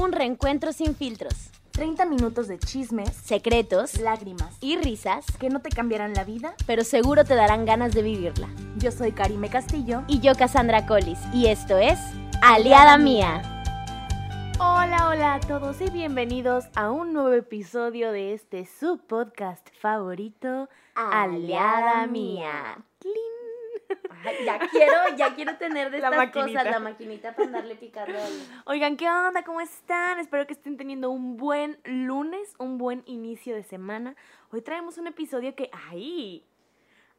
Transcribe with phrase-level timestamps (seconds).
[0.00, 5.70] Un reencuentro sin filtros, 30 minutos de chismes, secretos lágrimas y risas, que no te
[5.70, 6.54] cambiarán la vida.
[6.66, 8.48] pero seguro te darán ganas de vivirla.
[8.76, 10.04] Yo soy Karime Castillo.
[10.06, 11.98] Y yo, Cassandra Collis, y esto es
[12.42, 13.42] Aliada Mía.
[14.60, 20.68] Hola, hola a todos y bienvenidos a un nuevo episodio de este su podcast favorito,
[20.94, 22.78] Aliada Mía.
[24.44, 26.60] Ya quiero, ya quiero tener de La estas maquinita.
[26.60, 28.18] cosas la maquinita para andarle picando
[28.66, 29.42] Oigan, ¿qué onda?
[29.44, 30.18] ¿Cómo están?
[30.18, 34.14] Espero que estén teniendo un buen lunes, un buen inicio de semana.
[34.50, 36.44] Hoy traemos un episodio que, ¡ay!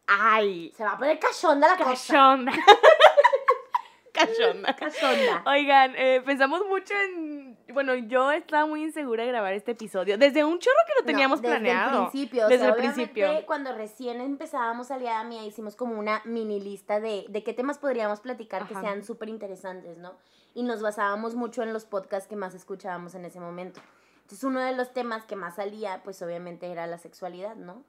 [0.08, 0.74] ¡Ay!
[0.76, 1.90] Se va a poner cachonda la cosa.
[1.92, 2.52] Cachonda.
[4.14, 4.76] Cachonda.
[4.76, 5.44] Cachonda.
[5.46, 7.58] Oigan, eh, pensamos mucho en.
[7.74, 10.18] Bueno, yo estaba muy insegura de grabar este episodio.
[10.18, 12.04] Desde un chorro que lo teníamos No, desde planeado.
[12.06, 12.46] el principio.
[12.46, 13.46] o Desde sea, el principio.
[13.46, 18.20] Cuando recién empezábamos Aliada Mía, hicimos como una mini lista de, de qué temas podríamos
[18.22, 20.14] platicar que sean súper interesantes, ¿no?
[20.56, 23.82] Y nos basábamos mucho en los podcasts que más escuchábamos en ese momento.
[24.22, 27.84] Entonces, uno de los temas que más salía, pues obviamente era la sexualidad, ¿no?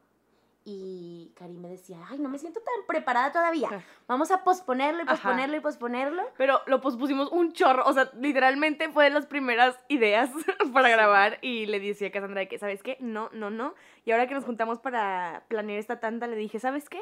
[0.64, 3.82] Y Karim me decía, ay, no me siento tan preparada todavía.
[4.06, 5.12] Vamos a posponerlo y Ajá.
[5.12, 6.22] posponerlo y posponerlo.
[6.36, 7.84] Pero lo pospusimos un chorro.
[7.86, 10.30] O sea, literalmente fue de las primeras ideas
[10.72, 11.38] para grabar.
[11.40, 12.98] Y le decía a Cassandra que, ¿sabes qué?
[13.00, 13.74] No, no, no.
[14.04, 17.00] Y ahora que nos juntamos para planear esta tanda, le dije, ¿sabes qué?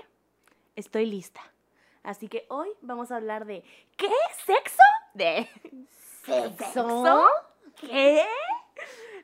[0.77, 1.41] Estoy lista.
[2.05, 3.64] Así que hoy vamos a hablar de
[3.97, 4.09] ¿qué?
[4.47, 4.83] ¿Sexo?
[5.14, 5.48] De
[6.25, 7.27] ¿Sexo?
[7.81, 8.25] ¿Qué?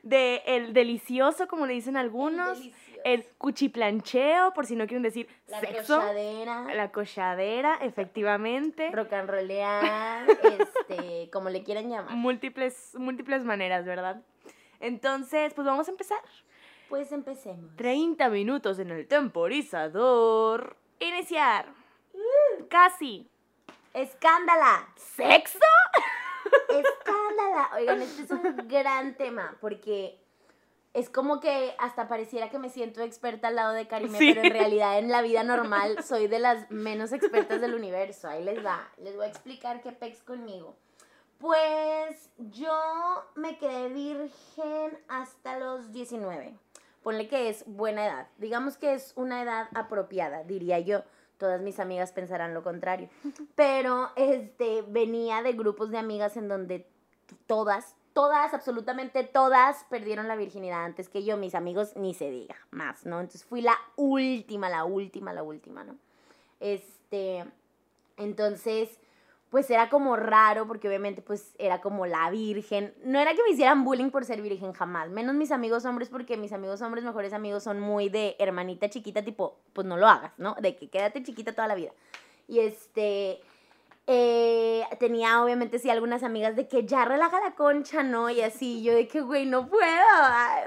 [0.03, 2.59] De el delicioso, como le dicen algunos.
[2.59, 2.84] Delicioso.
[3.05, 5.97] El cuchiplancheo, por si no quieren decir La sexo.
[5.97, 6.73] cochadera.
[6.73, 8.89] La cochadera, efectivamente.
[8.91, 10.27] rock and rollear,
[10.89, 12.15] este, como le quieran llamar.
[12.15, 14.23] múltiples, múltiples maneras, ¿verdad?
[14.79, 16.17] Entonces, pues vamos a empezar.
[16.89, 17.75] Pues empecemos.
[17.75, 20.75] 30 minutos en el temporizador.
[20.99, 21.67] Iniciar.
[22.71, 23.29] Casi.
[23.93, 24.87] Escándala.
[24.95, 25.59] ¿Sexo?
[26.69, 27.69] Escándala.
[27.75, 30.19] Oigan, este es un gran tema porque
[30.95, 34.33] es como que hasta pareciera que me siento experta al lado de Karime, Sí.
[34.33, 38.27] pero en realidad en la vida normal soy de las menos expertas del universo.
[38.27, 38.87] Ahí les va.
[38.97, 40.75] Les voy a explicar qué pex conmigo.
[41.37, 42.73] Pues yo
[43.35, 46.55] me quedé virgen hasta los 19.
[47.03, 48.27] Ponle que es buena edad.
[48.37, 51.03] Digamos que es una edad apropiada, diría yo.
[51.37, 53.09] Todas mis amigas pensarán lo contrario.
[53.55, 56.87] Pero este venía de grupos de amigas en donde
[57.47, 61.35] todas, todas, absolutamente todas perdieron la virginidad antes que yo.
[61.35, 63.19] Mis amigos ni se diga más, ¿no?
[63.19, 65.97] Entonces fui la última, la última, la última, ¿no?
[66.61, 67.43] Este,
[68.15, 68.97] entonces,
[69.49, 72.93] pues era como raro porque obviamente pues era como la virgen.
[73.03, 76.37] No era que me hicieran bullying por ser virgen jamás, menos mis amigos hombres porque
[76.37, 80.31] mis amigos hombres, mejores amigos son muy de hermanita chiquita, tipo, pues no lo hagas,
[80.37, 80.55] ¿no?
[80.61, 81.91] De que quédate chiquita toda la vida.
[82.47, 83.41] Y este,
[84.07, 88.29] eh, tenía obviamente sí algunas amigas de que ya relaja la concha, ¿no?
[88.29, 90.05] Y así, yo de que, güey, no puedo.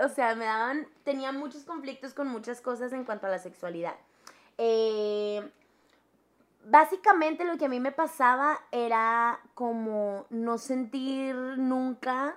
[0.04, 3.94] O sea, me daban, tenía muchos conflictos con muchas cosas en cuanto a la sexualidad.
[4.58, 5.48] Eh,
[6.64, 12.36] básicamente lo que a mí me pasaba era como no sentir nunca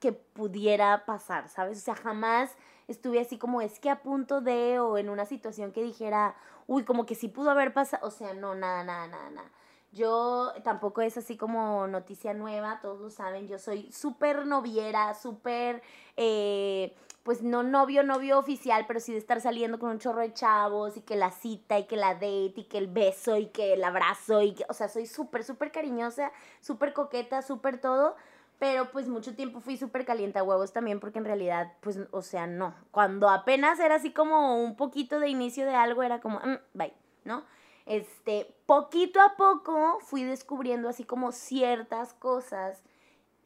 [0.00, 1.78] que pudiera pasar, ¿sabes?
[1.78, 2.54] O sea, jamás
[2.88, 6.36] estuve así como es que a punto de o en una situación que dijera,
[6.66, 9.50] uy, como que sí pudo haber pasado, o sea, no, nada, nada, nada, nada.
[9.94, 15.82] Yo tampoco es así como noticia nueva, todos lo saben, yo soy súper noviera, súper,
[16.16, 20.32] eh, pues no novio, novio oficial, pero sí de estar saliendo con un chorro de
[20.34, 23.74] chavos y que la cita y que la date y que el beso y que
[23.74, 28.16] el abrazo y que, o sea, soy súper, súper cariñosa, súper coqueta, súper todo,
[28.58, 32.48] pero pues mucho tiempo fui súper calienta huevos también porque en realidad, pues, o sea,
[32.48, 32.74] no.
[32.90, 36.92] Cuando apenas era así como un poquito de inicio de algo, era como, "Mm, bye,
[37.24, 37.44] ¿no?
[37.86, 42.82] Este, poquito a poco fui descubriendo así como ciertas cosas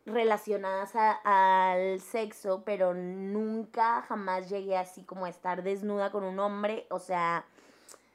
[0.06, 0.92] relacionadas
[1.24, 6.98] al sexo, pero nunca jamás llegué así como a estar desnuda con un hombre, o
[6.98, 7.44] sea,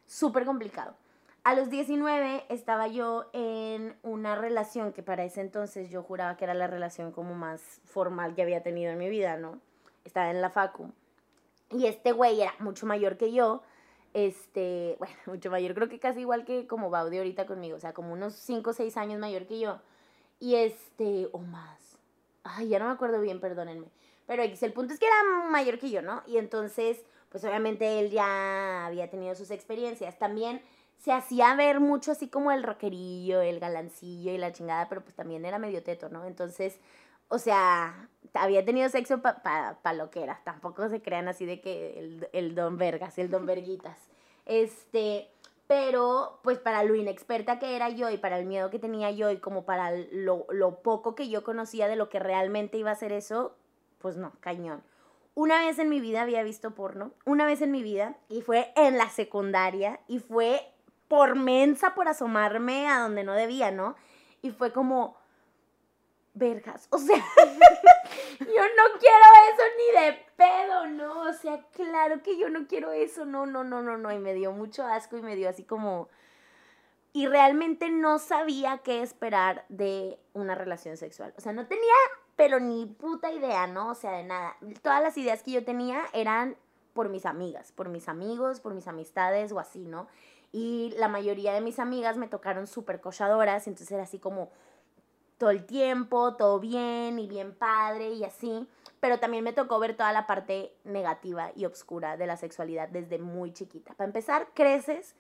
[0.07, 0.95] súper complicado.
[1.43, 6.45] A los 19 estaba yo en una relación que para ese entonces yo juraba que
[6.45, 9.59] era la relación como más formal que había tenido en mi vida, ¿no?
[10.05, 10.89] Estaba en la facu.
[11.69, 13.61] Y este güey era mucho mayor que yo.
[14.13, 17.93] Este, bueno, mucho mayor, creo que casi igual que como Baudi ahorita conmigo, o sea,
[17.93, 19.79] como unos 5 o 6 años mayor que yo.
[20.39, 21.97] Y este, o más.
[22.43, 23.87] Ay, ya no me acuerdo bien, perdónenme.
[24.27, 26.23] Pero el punto es que era mayor que yo, ¿no?
[26.27, 30.17] Y entonces, pues obviamente él ya había tenido sus experiencias.
[30.17, 30.61] También
[30.97, 35.15] se hacía ver mucho así como el rockerillo, el galancillo y la chingada, pero pues
[35.15, 36.25] también era medio teto, ¿no?
[36.25, 36.79] Entonces,
[37.27, 40.41] o sea, había tenido sexo para pa, pa lo que era.
[40.43, 43.97] Tampoco se crean así de que el, el don vergas, el don verguitas.
[44.45, 45.29] Este,
[45.67, 49.31] Pero, pues para lo inexperta que era yo y para el miedo que tenía yo
[49.31, 52.95] y como para lo, lo poco que yo conocía de lo que realmente iba a
[52.95, 53.55] ser eso,
[53.99, 54.83] pues no, cañón.
[55.35, 58.71] Una vez en mi vida había visto porno, una vez en mi vida, y fue
[58.75, 60.61] en la secundaria, y fue
[61.07, 63.95] por mensa por asomarme a donde no debía, ¿no?
[64.41, 65.17] Y fue como,
[66.33, 67.17] vergas, o sea,
[68.39, 71.21] yo no quiero eso ni de pedo, ¿no?
[71.29, 74.33] O sea, claro que yo no quiero eso, no, no, no, no, no, y me
[74.33, 76.09] dio mucho asco y me dio así como...
[77.15, 81.31] Y realmente no sabía qué esperar de una relación sexual.
[81.37, 81.93] O sea, no tenía,
[82.35, 83.91] pero ni puta idea, ¿no?
[83.91, 84.57] O sea, de nada.
[84.81, 86.57] Todas las ideas que yo tenía eran
[86.93, 90.07] por mis amigas, por mis amigos, por mis amistades o así, ¿no?
[90.51, 94.51] Y la mayoría de mis amigas me tocaron súper cochadoras, entonces era así como,
[95.43, 98.65] todo el tiempo, todo bien y bien padre y así,
[99.01, 103.19] pero también me tocó ver toda la parte negativa y oscura de la sexualidad desde
[103.19, 103.93] muy chiquita.
[103.93, 105.15] Para empezar, creces,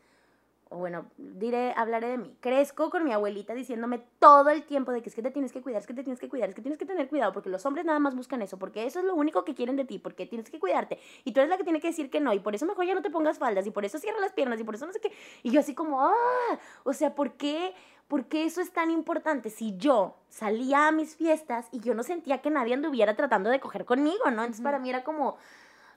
[0.73, 5.03] o bueno, diré, hablaré de mí, crezco con mi abuelita diciéndome todo el tiempo de
[5.03, 6.63] que es que te tienes que cuidar, es que te tienes que cuidar, es que
[6.63, 9.13] tienes que tener cuidado, porque los hombres nada más buscan eso, porque eso es lo
[9.13, 11.79] único que quieren de ti, porque tienes que cuidarte, y tú eres la que tiene
[11.79, 13.85] que decir que no, y por eso mejor ya no te pongas faldas, y por
[13.85, 15.11] eso cierra las piernas, y por eso no sé qué,
[15.43, 17.75] y yo así como, ah, o sea, ¿por qué?
[18.07, 19.51] ¿Por qué eso es tan importante?
[19.51, 23.59] Si yo salía a mis fiestas y yo no sentía que nadie anduviera tratando de
[23.59, 24.41] coger conmigo, ¿no?
[24.41, 25.37] Entonces para mí era como,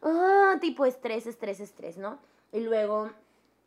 [0.02, 2.18] ah, tipo estrés, estrés, estrés, ¿no?
[2.52, 3.10] Y luego,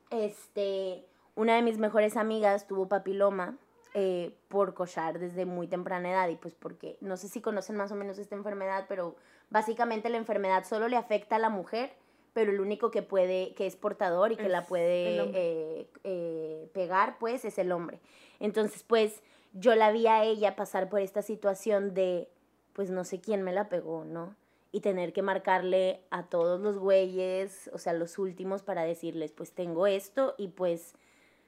[0.10, 3.58] este, una de mis mejores amigas tuvo papiloma
[3.94, 7.92] eh, por cochar desde muy temprana edad y pues porque, no sé si conocen más
[7.92, 9.16] o menos esta enfermedad, pero
[9.50, 11.92] básicamente la enfermedad solo le afecta a la mujer
[12.34, 17.18] pero el único que puede, que es portador y que la puede eh, eh, pegar,
[17.20, 18.00] pues, es el hombre.
[18.40, 19.22] Entonces, pues,
[19.54, 22.30] yo la vi a ella pasar por esta situación de,
[22.74, 24.36] pues, no sé quién me la pegó, ¿no?
[24.72, 29.52] Y tener que marcarle a todos los güeyes, o sea, los últimos, para decirles, pues,
[29.54, 30.94] tengo esto y pues,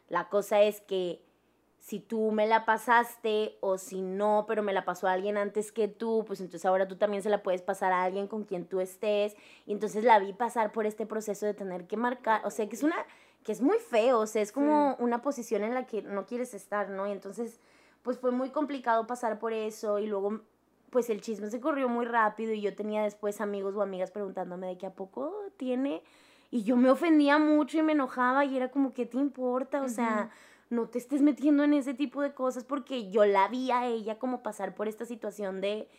[0.09, 1.21] la cosa es que
[1.81, 5.71] si tú me la pasaste o si no, pero me la pasó a alguien antes
[5.71, 8.67] que tú, pues entonces ahora tú también se la puedes pasar a alguien con quien
[8.67, 9.35] tú estés.
[9.65, 12.75] Y entonces la vi pasar por este proceso de tener que marcar, o sea, que
[12.75, 12.95] es una,
[13.43, 16.53] que es muy feo, o sea, es como una posición en la que no quieres
[16.53, 17.07] estar, ¿no?
[17.07, 17.59] Y entonces,
[18.03, 20.41] pues fue muy complicado pasar por eso y luego,
[20.91, 24.67] pues el chisme se corrió muy rápido y yo tenía después amigos o amigas preguntándome
[24.67, 26.03] de qué a poco tiene.
[26.51, 29.81] Y yo me ofendía mucho y me enojaba y era como, ¿qué te importa?
[29.81, 30.29] O sea
[30.71, 34.17] no te estés metiendo en ese tipo de cosas porque yo la vi a ella
[34.17, 35.89] como pasar por esta situación de,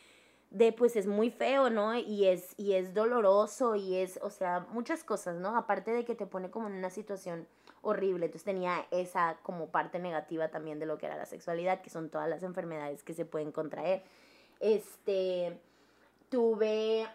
[0.50, 1.94] de pues es muy feo, ¿no?
[1.94, 5.58] Y es, y es doloroso y es, o sea, muchas cosas, ¿no?
[5.58, 7.46] Aparte de que te pone como en una situación
[7.82, 11.90] horrible, entonces tenía esa como parte negativa también de lo que era la sexualidad, que
[11.90, 14.02] son todas las enfermedades que se pueden contraer.
[14.62, 15.58] Este,
[16.30, 17.06] tuve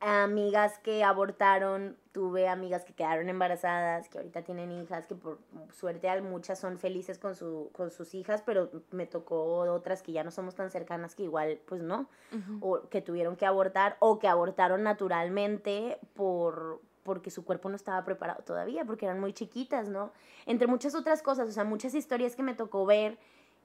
[0.00, 5.38] amigas que abortaron, tuve amigas que quedaron embarazadas, que ahorita tienen hijas, que por
[5.72, 10.24] suerte muchas son felices con, su, con sus hijas, pero me tocó otras que ya
[10.24, 12.08] no somos tan cercanas que igual, pues no,
[12.60, 18.04] o que tuvieron que abortar o que abortaron naturalmente por porque su cuerpo no estaba
[18.04, 20.12] preparado todavía, porque eran muy chiquitas, ¿no?
[20.44, 23.16] Entre muchas otras cosas, o sea, muchas historias que me tocó ver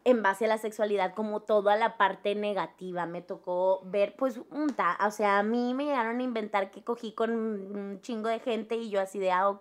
[0.05, 3.05] en base a la sexualidad como toda la parte negativa.
[3.05, 6.83] Me tocó ver, pues, un ta, o sea, a mí me llegaron a inventar que
[6.83, 9.59] cogí con un chingo de gente y yo así de ah,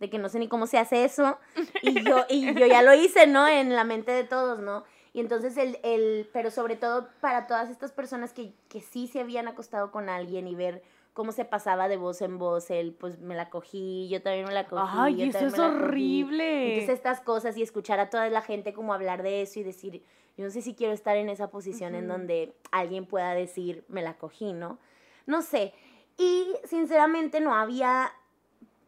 [0.00, 1.38] de que no sé ni cómo se hace eso.
[1.82, 3.46] Y yo, y yo ya lo hice, ¿no?
[3.46, 4.84] En la mente de todos, ¿no?
[5.12, 9.20] Y entonces el, el pero sobre todo para todas estas personas que, que sí se
[9.20, 10.82] habían acostado con alguien y ver
[11.14, 14.52] cómo se pasaba de voz en voz, él pues me la cogí, yo también me
[14.52, 14.96] la cogí.
[14.98, 16.74] Ay, eso es horrible.
[16.74, 20.02] Entonces estas cosas y escuchar a toda la gente como hablar de eso y decir,
[20.36, 24.02] yo no sé si quiero estar en esa posición en donde alguien pueda decir, me
[24.02, 24.78] la cogí, ¿no?
[25.26, 25.72] No sé.
[26.18, 28.12] Y sinceramente no había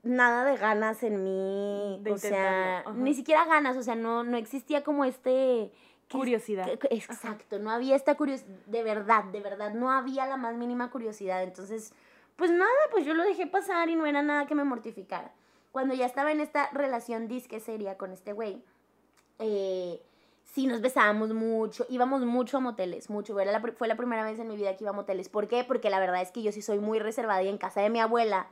[0.03, 4.83] nada de ganas en mí, o sea, ni siquiera ganas, o sea, no, no existía
[4.83, 5.71] como este...
[6.11, 6.69] Curiosidad.
[6.91, 11.43] Exacto, no había esta curiosidad, de verdad, de verdad, no había la más mínima curiosidad,
[11.43, 11.93] entonces
[12.37, 15.33] pues nada, pues yo lo dejé pasar y no era nada que me mortificara.
[15.73, 18.63] Cuando ya estaba en esta relación disque seria con este güey,
[19.39, 20.01] eh,
[20.45, 23.39] sí nos besábamos mucho, íbamos mucho a moteles, mucho.
[23.39, 25.29] Era la, fue la primera vez en mi vida que iba a moteles.
[25.29, 25.65] ¿Por qué?
[25.65, 28.01] Porque la verdad es que yo sí soy muy reservada y en casa de mi
[28.01, 28.49] abuela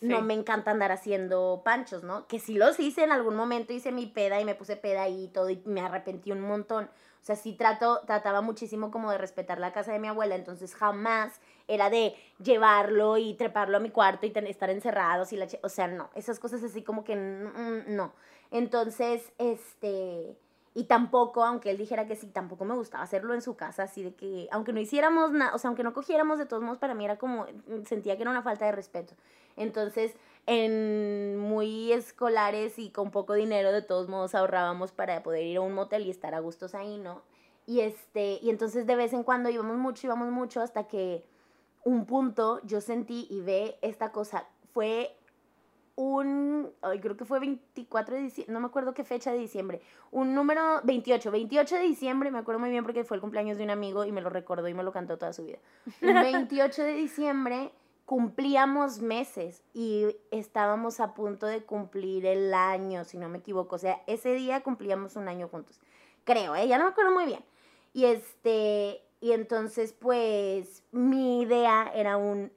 [0.00, 2.26] no me encanta andar haciendo panchos, ¿no?
[2.26, 5.28] Que sí los hice en algún momento, hice mi peda y me puse peda y
[5.28, 6.84] todo y me arrepentí un montón.
[6.84, 10.74] O sea, sí trato, trataba muchísimo como de respetar la casa de mi abuela, entonces
[10.74, 15.46] jamás era de llevarlo y treparlo a mi cuarto y estar encerrados y la...
[15.62, 18.12] O sea, no, esas cosas así como que no.
[18.50, 20.36] Entonces, este...
[20.72, 24.04] Y tampoco, aunque él dijera que sí, tampoco me gustaba hacerlo en su casa, así
[24.04, 26.94] de que, aunque no hiciéramos nada, o sea, aunque no cogiéramos, de todos modos, para
[26.94, 27.46] mí era como,
[27.86, 29.14] sentía que era una falta de respeto.
[29.56, 30.14] Entonces,
[30.46, 35.60] en muy escolares y con poco dinero, de todos modos ahorrábamos para poder ir a
[35.60, 37.22] un motel y estar a gustos ahí, ¿no?
[37.66, 41.24] Y este, y entonces de vez en cuando íbamos mucho, íbamos mucho hasta que
[41.84, 44.46] un punto yo sentí y ve esta cosa.
[44.72, 45.16] Fue
[46.00, 46.72] un,
[47.02, 50.80] creo que fue 24 de diciembre, no me acuerdo qué fecha de diciembre, un número
[50.84, 54.06] 28, 28 de diciembre, me acuerdo muy bien porque fue el cumpleaños de un amigo
[54.06, 55.58] y me lo recordó y me lo cantó toda su vida.
[56.00, 57.72] El 28 de diciembre
[58.06, 63.78] cumplíamos meses y estábamos a punto de cumplir el año, si no me equivoco, o
[63.78, 65.78] sea, ese día cumplíamos un año juntos,
[66.24, 66.66] creo, ¿eh?
[66.66, 67.44] ya no me acuerdo muy bien.
[67.92, 72.52] Y este, y entonces pues mi idea era un,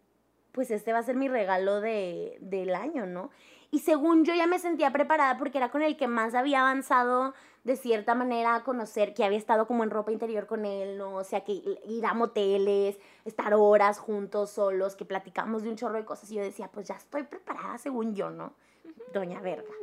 [0.52, 3.32] pues este va a ser mi regalo de, del año, ¿no?
[3.72, 7.34] Y según yo ya me sentía preparada porque era con el que más había avanzado
[7.64, 11.16] de cierta manera a conocer, que había estado como en ropa interior con él, ¿no?
[11.16, 15.98] O sea, que ir a moteles, estar horas juntos, solos, que platicamos de un chorro
[15.98, 16.30] de cosas.
[16.32, 18.54] Y yo decía, pues ya estoy preparada según yo, ¿no?
[19.12, 19.74] Doña Verga.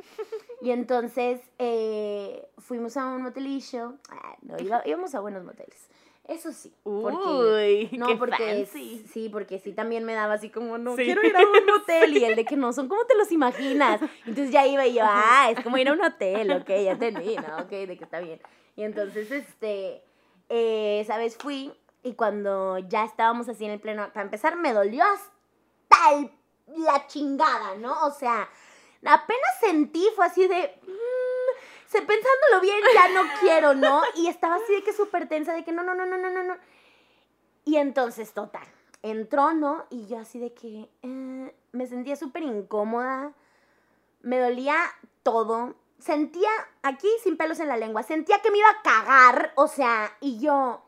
[0.61, 3.95] Y entonces eh, fuimos a un motelillo.
[4.09, 5.89] Ah, no, íbamos a buenos moteles.
[6.31, 6.73] Eso sí.
[6.83, 9.05] Porque, Uy, no, qué porque fancy.
[9.11, 12.15] sí, porque sí también me daba así como, no, quiero ir a un hotel.
[12.17, 13.99] Y el de que no son como te los imaginas.
[14.25, 17.35] Entonces ya iba y yo, ah, es como ir a un hotel, ok, ya entendí,
[17.35, 17.57] ¿no?
[17.63, 18.39] Ok, de que está bien.
[18.75, 20.03] Y entonces, este,
[20.49, 21.35] eh, ¿sabes?
[21.37, 21.73] Fui
[22.03, 26.31] y cuando ya estábamos así en el pleno, para empezar, me dolió hasta el-
[26.85, 28.05] la chingada, ¿no?
[28.05, 28.47] O sea,
[29.03, 30.71] apenas sentí, fue así de.
[31.99, 34.01] Pensándolo bien, ya no quiero, ¿no?
[34.15, 36.43] Y estaba así de que súper tensa, de que no, no, no, no, no, no,
[36.43, 36.57] no.
[37.65, 38.65] Y entonces, total,
[39.01, 39.85] entró, ¿no?
[39.89, 43.33] Y yo así de que eh, me sentía súper incómoda,
[44.21, 44.75] me dolía
[45.23, 45.75] todo.
[45.99, 46.49] Sentía,
[46.81, 50.39] aquí sin pelos en la lengua, sentía que me iba a cagar, o sea, y
[50.39, 50.81] yo,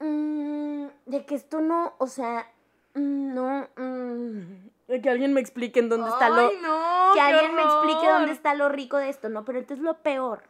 [0.00, 2.52] mm, de que esto no, o sea,
[2.94, 7.54] mm, no, mm, de que alguien me explique en dónde está lo, no, que alguien
[7.54, 9.44] me explique dónde está lo rico de esto, ¿no?
[9.44, 10.42] Pero entonces lo peor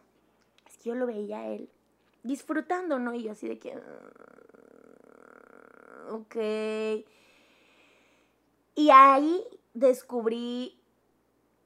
[0.66, 1.68] es que yo lo veía a él
[2.22, 3.14] disfrutando, ¿no?
[3.14, 3.72] Y yo así de que...
[3.72, 3.80] "Ah,
[6.08, 6.36] Ok.
[8.76, 9.42] Y ahí
[9.74, 10.78] descubrí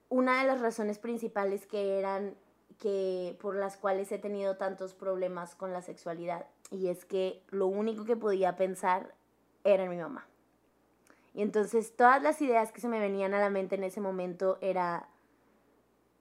[0.08, 2.34] una de las razones principales que eran
[2.78, 7.66] que por las cuales he tenido tantos problemas con la sexualidad y es que lo
[7.66, 9.14] único que podía pensar
[9.64, 10.26] era en mi mamá.
[11.34, 14.58] Y entonces todas las ideas que se me venían a la mente en ese momento
[14.60, 15.08] era,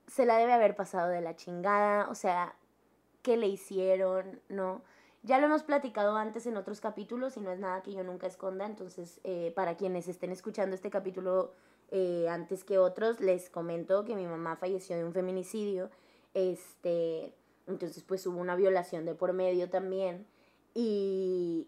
[0.08, 2.56] se la debe haber pasado de la chingada, o sea,
[3.22, 4.40] ¿qué le hicieron?
[4.50, 4.82] ¿No?
[5.24, 8.28] Ya lo hemos platicado antes en otros capítulos y no es nada que yo nunca
[8.28, 11.54] esconda, entonces eh, para quienes estén escuchando este capítulo
[11.92, 15.90] eh, antes que otros, les comento que mi mamá falleció de un feminicidio,
[16.34, 17.34] este,
[17.68, 20.26] entonces pues hubo una violación de por medio también
[20.74, 21.68] y,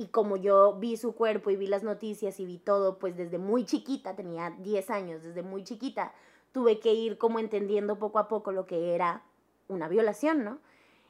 [0.00, 3.36] y como yo vi su cuerpo y vi las noticias y vi todo, pues desde
[3.36, 6.14] muy chiquita, tenía 10 años, desde muy chiquita,
[6.52, 9.22] tuve que ir como entendiendo poco a poco lo que era
[9.68, 10.58] una violación, ¿no?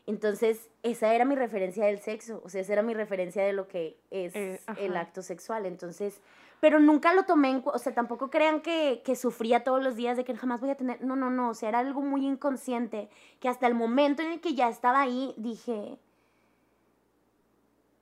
[0.07, 3.69] Entonces, esa era mi referencia del sexo, o sea, esa era mi referencia de lo
[3.69, 5.67] que es Eh, el acto sexual.
[5.67, 6.21] Entonces,
[6.59, 10.17] pero nunca lo tomé en o sea, tampoco crean que, que sufría todos los días
[10.17, 13.09] de que jamás voy a tener, no, no, no, o sea, era algo muy inconsciente,
[13.39, 15.97] que hasta el momento en el que ya estaba ahí, dije,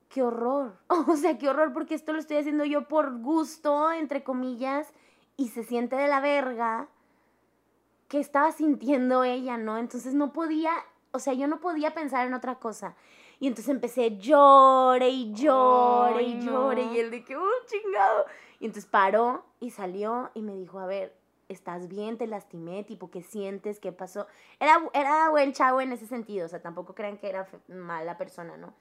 [0.09, 4.23] qué horror, o sea, qué horror, porque esto lo estoy haciendo yo por gusto, entre
[4.23, 4.91] comillas,
[5.37, 6.89] y se siente de la verga
[8.09, 9.77] que estaba sintiendo ella, ¿no?
[9.77, 10.71] Entonces no podía,
[11.11, 12.95] o sea, yo no podía pensar en otra cosa.
[13.39, 16.93] Y entonces empecé llore y llore y llore no.
[16.93, 18.25] y él de que, oh, chingado.
[18.59, 21.15] Y entonces paró y salió y me dijo, a ver,
[21.47, 22.17] ¿estás bien?
[22.17, 22.83] ¿Te lastimé?
[22.83, 23.79] Tipo, ¿qué sientes?
[23.79, 24.27] ¿Qué pasó?
[24.59, 28.57] Era, era buen chavo en ese sentido, o sea, tampoco crean que era mala persona,
[28.57, 28.73] ¿no?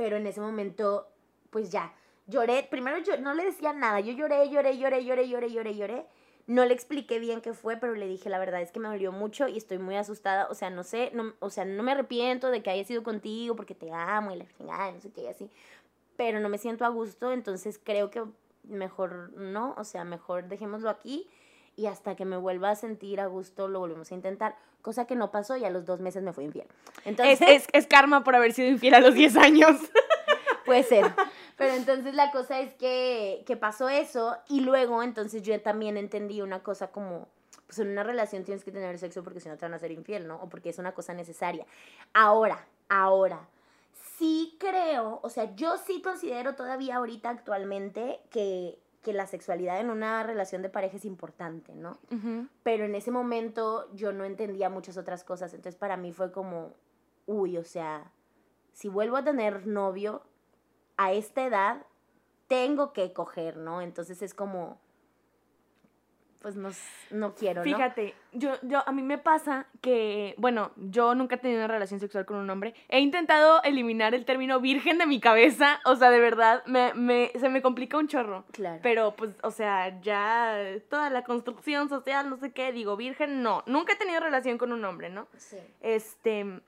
[0.00, 1.08] Pero en ese momento,
[1.50, 1.92] pues ya,
[2.26, 2.66] lloré.
[2.70, 6.06] Primero yo no le decía nada, yo lloré, lloré, lloré, lloré, lloré, lloré, lloré.
[6.46, 9.12] No le expliqué bien qué fue, pero le dije, la verdad es que me dolió
[9.12, 10.48] mucho y estoy muy asustada.
[10.48, 13.56] O sea, no sé, no, o sea, no me arrepiento de que haya sido contigo
[13.56, 15.50] porque te amo y la chingada, no sé qué, y así.
[16.16, 18.24] Pero no me siento a gusto, entonces creo que
[18.64, 21.28] mejor no, o sea, mejor dejémoslo aquí
[21.76, 24.56] y hasta que me vuelva a sentir a gusto lo volvemos a intentar.
[24.82, 26.66] Cosa que no pasó y a los dos meses me fue infiel.
[27.04, 29.76] Entonces, Es, es, es karma por haber sido infiel a los 10 años.
[30.64, 31.04] Puede ser.
[31.56, 36.40] Pero entonces la cosa es que, que pasó eso y luego entonces yo también entendí
[36.40, 37.28] una cosa como,
[37.66, 39.90] pues en una relación tienes que tener sexo porque si no te van a ser
[39.90, 40.36] infiel, ¿no?
[40.36, 41.66] O porque es una cosa necesaria.
[42.14, 43.46] Ahora, ahora,
[44.16, 49.90] sí creo, o sea, yo sí considero todavía ahorita actualmente que, que la sexualidad en
[49.90, 51.98] una relación de pareja es importante, ¿no?
[52.62, 56.74] pero en ese momento yo no entendía muchas otras cosas, entonces para mí fue como,
[57.26, 58.12] uy, o sea,
[58.72, 60.22] si vuelvo a tener novio
[60.96, 61.86] a esta edad,
[62.46, 63.80] tengo que coger, ¿no?
[63.80, 64.80] Entonces es como,
[66.40, 66.70] pues no,
[67.10, 67.64] no quiero, ¿no?
[67.64, 72.00] Fíjate, yo, yo, a mí me pasa que, bueno, yo nunca he tenido una relación
[72.00, 72.74] sexual con un hombre.
[72.88, 77.30] He intentado eliminar el término virgen de mi cabeza, o sea, de verdad, me, me,
[77.38, 78.44] se me complica un chorro.
[78.52, 78.80] Claro.
[78.82, 80.56] Pero, pues, o sea, ya
[80.88, 83.62] toda la construcción social, no sé qué, digo, virgen, no.
[83.66, 85.28] Nunca he tenido relación con un hombre, ¿no?
[85.36, 85.58] Sí.
[85.82, 86.60] Este,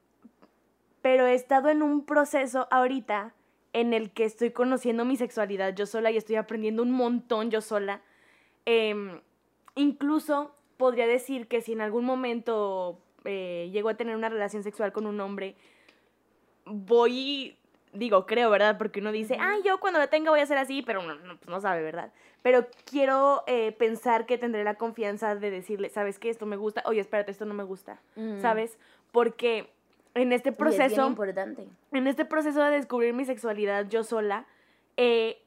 [1.01, 3.33] pero he estado en un proceso ahorita
[3.73, 7.61] en el que estoy conociendo mi sexualidad yo sola y estoy aprendiendo un montón yo
[7.61, 8.03] sola.
[8.67, 9.21] Em,
[9.75, 14.93] incluso podría decir que si en algún momento eh, llego a tener una relación sexual
[14.93, 15.55] con un hombre,
[16.65, 17.57] voy,
[17.93, 18.79] digo, creo, ¿verdad?
[18.79, 21.37] Porque uno dice, ah, yo cuando la tenga voy a ser así, pero no, no,
[21.37, 22.13] pues no sabe, ¿verdad?
[22.43, 26.29] Pero quiero eh, pensar que tendré la confianza de decirle, ¿sabes qué?
[26.31, 28.41] Esto me gusta, oye, espérate, esto no me gusta, Mm.
[28.41, 28.79] ¿sabes?
[29.13, 29.71] Porque
[30.15, 31.69] en este Y es bien proceso importante.
[31.93, 34.47] en este proceso de descubrir mi sexualidad yo sola,
[34.97, 35.39] eh,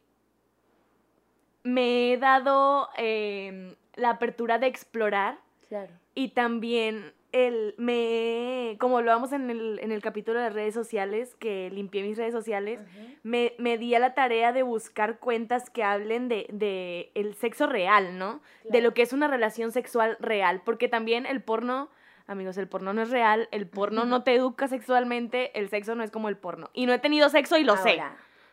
[1.63, 5.37] me he dado eh, la apertura de explorar
[5.67, 5.91] Claro.
[6.13, 11.35] y también el, me, como lo vamos en el, en el capítulo de redes sociales,
[11.35, 12.79] que limpié mis redes sociales,
[13.23, 17.67] me, me di a la tarea de buscar cuentas que hablen de, de el sexo
[17.67, 18.41] real, ¿no?
[18.69, 21.89] De lo que es una relación sexual real, porque también el porno,
[22.27, 26.03] amigos, el porno no es real, el porno no te educa sexualmente, el sexo no
[26.03, 26.69] es como el porno.
[26.73, 28.01] Y no he tenido sexo y lo sé.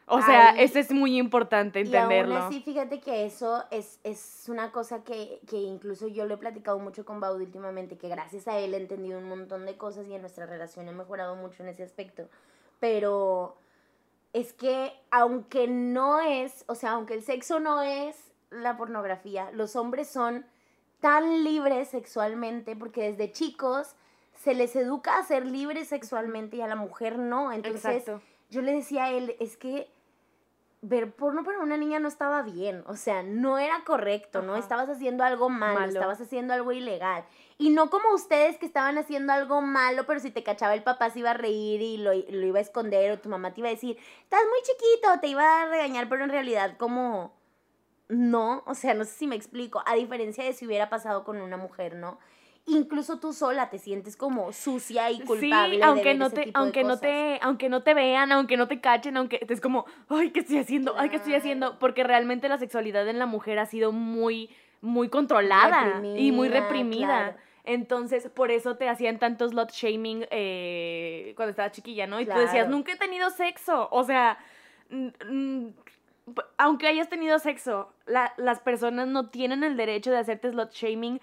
[0.07, 2.35] O sea, eso es muy importante entenderlo.
[2.35, 6.35] Y aún así, fíjate que eso es, es una cosa que, que incluso yo lo
[6.35, 9.77] he platicado mucho con Baud últimamente, que gracias a él he entendido un montón de
[9.77, 12.29] cosas y en nuestra relación he mejorado mucho en ese aspecto.
[12.81, 13.57] Pero
[14.33, 19.77] es que aunque no es, o sea, aunque el sexo no es la pornografía, los
[19.77, 20.45] hombres son
[21.01, 23.95] tan libres sexualmente porque desde chicos
[24.35, 27.53] se les educa a ser libres sexualmente y a la mujer no.
[27.53, 28.23] Entonces, Exacto.
[28.53, 29.91] Yo le decía a él, es que
[30.83, 34.57] ver porno para una niña no estaba bien, o sea, no era correcto, ¿no?
[34.57, 35.93] Estabas haciendo algo malo, Malo.
[35.93, 37.25] estabas haciendo algo ilegal.
[37.57, 41.09] Y no como ustedes que estaban haciendo algo malo, pero si te cachaba el papá
[41.09, 43.69] se iba a reír y lo, lo iba a esconder o tu mamá te iba
[43.69, 47.33] a decir, estás muy chiquito, te iba a regañar, pero en realidad como...
[48.09, 51.41] No, o sea, no sé si me explico, a diferencia de si hubiera pasado con
[51.41, 52.19] una mujer, ¿no?
[52.67, 55.75] Incluso tú sola te sientes como sucia y culpable.
[55.75, 57.01] Sí, de aunque ver no ese te, tipo de aunque no cosas.
[57.01, 60.59] te, aunque no te vean, aunque no te cachen, aunque es como, ay, ¿qué estoy
[60.59, 60.95] haciendo?
[60.97, 61.67] Ay, ¿qué estoy haciendo?
[61.67, 61.79] Claro.
[61.81, 64.49] Porque realmente la sexualidad en la mujer ha sido muy,
[64.81, 67.07] muy controlada y muy Reprimida, reprimida.
[67.07, 67.37] claro.
[67.65, 72.21] Entonces, por eso te hacían tanto slot shaming eh, cuando estabas chiquilla, ¿no?
[72.21, 72.71] Y tú decías, Claro.
[72.71, 73.89] nunca he tenido sexo.
[73.91, 74.39] O sea,
[76.57, 81.21] aunque hayas tenido sexo, la- las personas no tienen el derecho de hacerte slot shaming.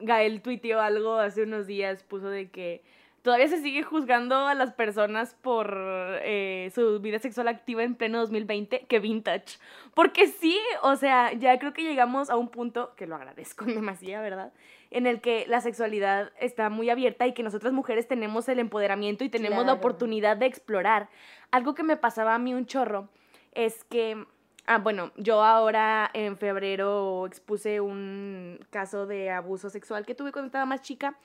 [0.00, 2.82] Gael tuiteó algo hace unos días, puso de que
[3.22, 5.74] todavía se sigue juzgando a las personas por
[6.22, 9.58] eh, su vida sexual activa en pleno 2020, que vintage.
[9.94, 14.22] Porque sí, o sea, ya creo que llegamos a un punto, que lo agradezco demasiado,
[14.22, 14.52] ¿verdad?
[14.90, 19.24] En el que la sexualidad está muy abierta y que nosotras mujeres tenemos el empoderamiento
[19.24, 21.08] y tenemos la oportunidad de explorar.
[21.52, 23.08] Algo que me pasaba a mí un chorro
[23.54, 24.26] es que,
[24.66, 30.46] ah, bueno, yo ahora en febrero expuse un caso de abuso sexual que tuve cuando
[30.46, 31.18] estaba más chica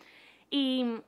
[0.49, 0.99] y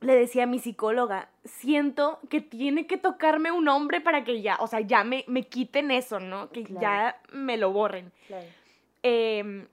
[0.00, 4.56] le decía a mi psicóloga, siento que tiene que tocarme un hombre para que ya,
[4.58, 6.50] o sea, ya me, me quiten eso, ¿no?
[6.50, 6.80] Que Claro.
[6.80, 8.10] ya me lo borren.
[8.26, 8.46] Claro.
[9.04, 9.66] Em,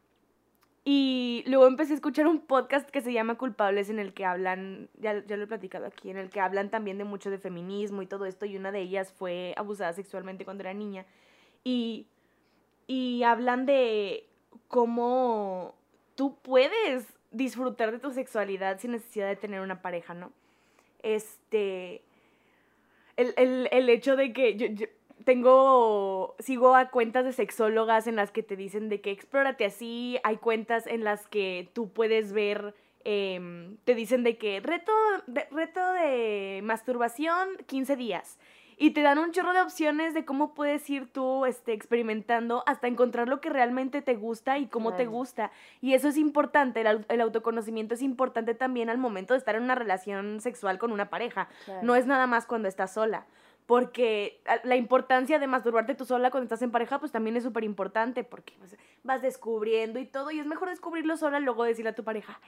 [0.85, 4.89] y luego empecé a escuchar un podcast que se llama Culpables en el que hablan,
[4.99, 8.01] ya, ya lo he platicado aquí, en el que hablan también de mucho de feminismo
[8.01, 11.05] y todo esto, y una de ellas fue abusada sexualmente cuando era niña.
[12.87, 14.25] Y, hablan de
[14.67, 15.75] cómo
[16.15, 20.31] tú puedes disfrutar de tu sexualidad sin necesidad de tener una pareja, ¿no?
[21.03, 22.01] Este,
[23.17, 24.67] el, el, el hecho de que yo,
[25.23, 30.17] tengo, sigo a cuentas de sexólogas en las que te dicen de que explórate así,
[30.23, 34.91] hay cuentas en las que tú puedes ver, em, te dicen de que reto
[35.51, 38.39] reto de masturbación 15 días.
[38.81, 42.87] Y te dan un chorro de opciones de cómo puedes ir tú este, experimentando hasta
[42.87, 45.51] encontrar lo que realmente te gusta y cómo te gusta.
[45.81, 49.63] Y eso es importante, el, el autoconocimiento es importante también al momento de estar en
[49.63, 51.49] una relación sexual con una pareja.
[51.65, 51.81] Claro.
[51.83, 53.25] No es nada más cuando estás sola.
[53.65, 57.63] Porque la importancia de masturbarte tú sola cuando estás en pareja, pues también es súper
[57.63, 58.23] importante.
[58.23, 60.31] Porque pues, vas descubriendo y todo.
[60.31, 62.39] Y es mejor descubrirlo sola, luego decirle a tu pareja,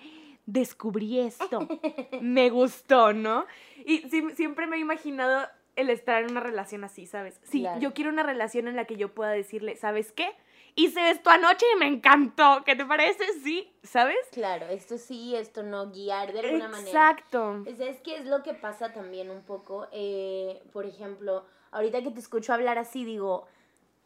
[0.48, 1.68] descubrí esto.
[2.22, 3.46] me gustó, ¿no?
[3.86, 4.00] Y
[4.34, 7.40] siempre me he imaginado el estar en una relación así, ¿sabes?
[7.44, 7.80] Sí, Claro.
[7.80, 10.30] yo quiero una relación en la que yo pueda decirle, ¿sabes qué?
[10.76, 12.64] Hice esto anoche y me encantó.
[12.66, 13.26] ¿Qué te parece?
[13.44, 14.18] Sí, ¿sabes?
[14.32, 16.90] Claro, esto sí, esto no, guiar de alguna manera.
[16.90, 17.64] Exacto.
[17.78, 19.88] ¿Sabes qué es lo que pasa también un poco?
[19.92, 23.48] Eh, por ejemplo, ahorita que te escucho hablar así, digo,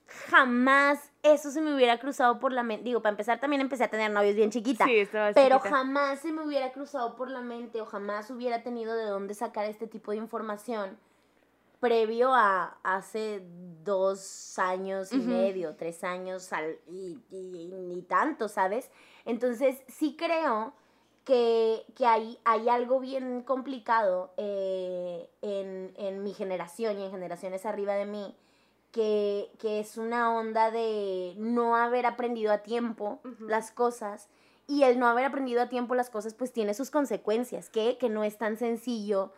[0.08, 2.84] jamás eso se me hubiera cruzado por la mente.
[2.86, 4.86] Digo, para empezar también empecé a tener novios bien chiquita.
[4.86, 5.76] Sí, estaba Pero chiquita.
[5.76, 9.66] jamás se me hubiera cruzado por la mente o jamás hubiera tenido de dónde sacar
[9.66, 10.98] este tipo de información
[11.80, 13.42] previo a hace
[13.84, 18.90] dos años y medio, tres años al- y, y- ni tanto, ¿sabes?
[19.26, 20.74] Entonces sí creo
[21.24, 27.66] que, que hay, hay algo bien complicado eh, en, en mi generación y en generaciones
[27.66, 28.36] arriba de mí,
[28.92, 34.30] que, que es una onda de no haber aprendido a tiempo las cosas
[34.68, 38.10] y el no haber aprendido a tiempo las cosas pues tiene sus consecuencias, que, que
[38.10, 39.32] no es tan sencillo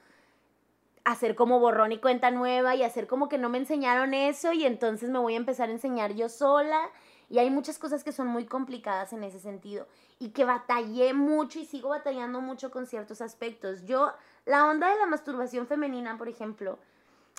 [1.08, 4.66] hacer como borrón y cuenta nueva y hacer como que no me enseñaron eso y
[4.66, 6.82] entonces me voy a empezar a enseñar yo sola
[7.30, 9.88] y hay muchas cosas que son muy complicadas en ese sentido
[10.20, 13.86] y que batallé mucho y sigo batallando mucho con ciertos aspectos.
[13.86, 14.12] Yo,
[14.46, 16.78] la onda de la masturbación femenina, por ejemplo,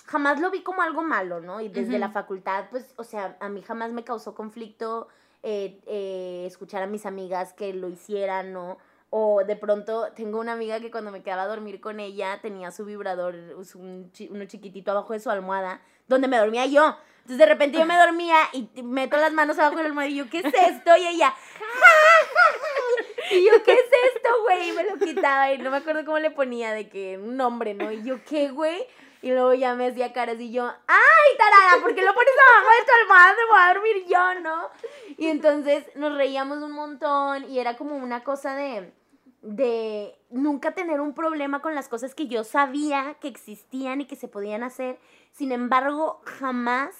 [0.05, 1.61] jamás lo vi como algo malo, ¿no?
[1.61, 5.09] Y desde la facultad, pues, o sea, a mí jamás me causó conflicto
[5.43, 8.79] eh, eh, escuchar a mis amigas que lo hicieran, ¿no?
[9.11, 12.71] O de pronto tengo una amiga que cuando me quedaba a dormir con ella tenía
[12.71, 16.95] su vibrador, su- un chi- uno chiquitito abajo de su almohada, donde me dormía yo.
[17.21, 20.15] Entonces de repente yo me dormía y meto las manos abajo de la almohada y
[20.15, 20.95] yo, ¿qué es esto?
[20.97, 21.33] Y ella,
[23.31, 24.69] y yo, ¿qué es esto, güey?
[24.69, 27.73] Y me lo quitaba y no me acuerdo cómo le ponía de que un nombre,
[27.73, 27.91] ¿no?
[27.91, 28.85] Y yo, ¿qué, güey?
[29.21, 31.81] Y luego ya me hacía caras y yo, ¡ay, tarada!
[31.81, 33.33] ¿Por qué lo pones abajo de tu almohada?
[33.33, 34.69] Me voy a dormir yo, ¿no?
[35.17, 38.93] Y entonces nos reíamos un montón y era como una cosa de,
[39.41, 44.15] de nunca tener un problema con las cosas que yo sabía que existían y que
[44.15, 44.99] se podían hacer.
[45.31, 46.95] Sin embargo, jamás,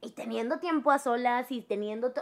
[0.00, 2.12] y teniendo tiempo a solas y teniendo...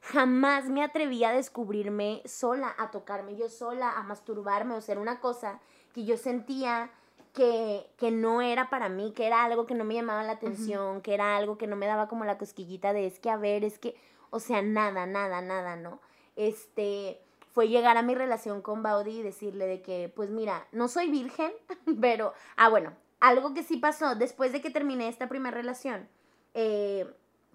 [0.00, 5.20] jamás me atreví a descubrirme sola, a tocarme yo sola, a masturbarme o ser una
[5.20, 5.60] cosa
[5.92, 6.90] que yo sentía
[7.34, 11.02] que, que no era para mí, que era algo que no me llamaba la atención,
[11.02, 13.62] que era algo que no me daba como la cosquillita de es que a ver,
[13.62, 13.94] es que,
[14.30, 16.00] o sea, nada, nada, nada, ¿no?
[16.34, 17.20] Este,
[17.56, 21.08] fue llegar a mi relación con Baudi y decirle de que, pues mira, no soy
[21.08, 21.50] virgen,
[22.02, 26.06] pero, ah, bueno, algo que sí pasó después de que terminé esta primera relación,
[26.52, 27.10] eh,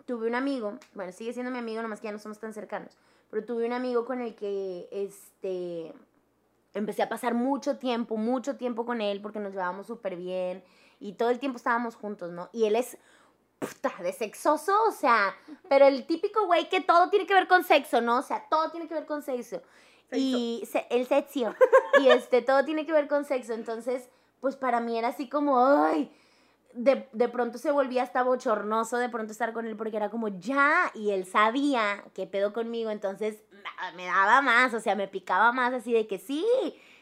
[0.08, 2.98] tuve un amigo, bueno, sigue siendo mi amigo, nomás que ya no somos tan cercanos,
[3.30, 5.94] pero tuve un amigo con el que, este,
[6.74, 10.64] empecé a pasar mucho tiempo, mucho tiempo con él porque nos llevábamos súper bien
[11.00, 12.50] y todo el tiempo estábamos juntos, ¿no?
[12.54, 12.98] Y él es
[13.60, 15.36] puta, de sexoso, o sea,
[15.70, 18.18] pero el típico güey que todo tiene que ver con sexo, ¿no?
[18.18, 19.62] O sea, todo tiene que ver con sexo.
[20.20, 21.56] Y el sexo.
[22.02, 23.54] y este, todo tiene que ver con sexo.
[23.54, 26.12] Entonces, pues para mí era así como, ay,
[26.74, 30.28] de, de pronto se volvía hasta bochornoso de pronto estar con él porque era como,
[30.30, 33.44] ya, y él sabía qué pedo conmigo, entonces
[33.96, 36.46] me- daba más, o sea, me picaba más así de que sí,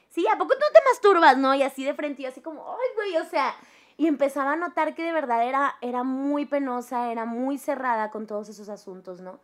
[0.10, 1.54] sí, ¿a poco tú te masturbas, no?
[1.56, 3.54] Y así de frente, yo así como, ay, güey, o sea,
[3.96, 8.26] y empezaba a notar que de verdad era, era muy penosa, era muy cerrada con
[8.28, 9.40] todos esos asuntos, ¿no?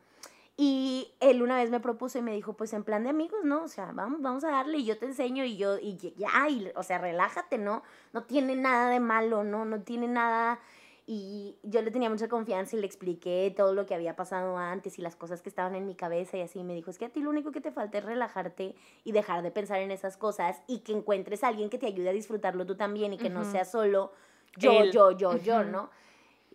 [0.58, 3.64] Y él una vez me propuso y me dijo, pues en plan de amigos, ¿no?
[3.64, 6.72] O sea, vamos, vamos a darle y yo te enseño y yo, y ya, y,
[6.76, 7.84] o sea, relájate, ¿no?
[8.14, 9.66] No tiene nada de malo, ¿no?
[9.66, 10.60] No tiene nada...
[11.08, 14.98] Y yo le tenía mucha confianza y le expliqué todo lo que había pasado antes
[14.98, 16.62] y las cosas que estaban en mi cabeza y así.
[16.62, 19.12] Y me dijo, es que a ti lo único que te falta es relajarte y
[19.12, 22.12] dejar de pensar en esas cosas y que encuentres a alguien que te ayude a
[22.12, 24.14] disfrutarlo tú también y que no sea solo
[24.58, 24.92] yo, Él.
[24.92, 25.64] yo, yo, yo.
[25.64, 25.92] ¿no?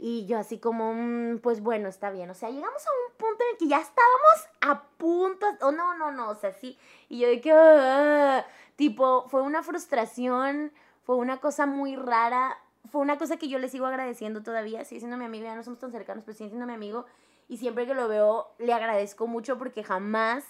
[0.03, 2.31] Y yo así como, mm, pues bueno, está bien.
[2.31, 5.95] O sea, llegamos a un punto en el que ya estábamos a punto, o no,
[5.95, 6.79] no, no, o sea, sí.
[7.11, 12.57] Y yo de que, ah, tipo, fue una frustración, fue una cosa muy rara,
[12.91, 14.87] fue una cosa que yo le sigo agradeciendo todavía.
[14.87, 17.05] Sigue siendo mi amigo, ya no somos tan cercanos, pero sigue siendo mi amigo.
[17.49, 20.45] Y siempre que lo veo, le agradezco mucho porque jamás,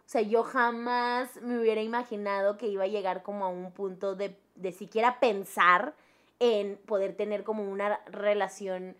[0.00, 4.14] o sea, yo jamás me hubiera imaginado que iba a llegar como a un punto
[4.14, 5.94] de, de siquiera pensar
[6.40, 8.96] en poder tener como una relación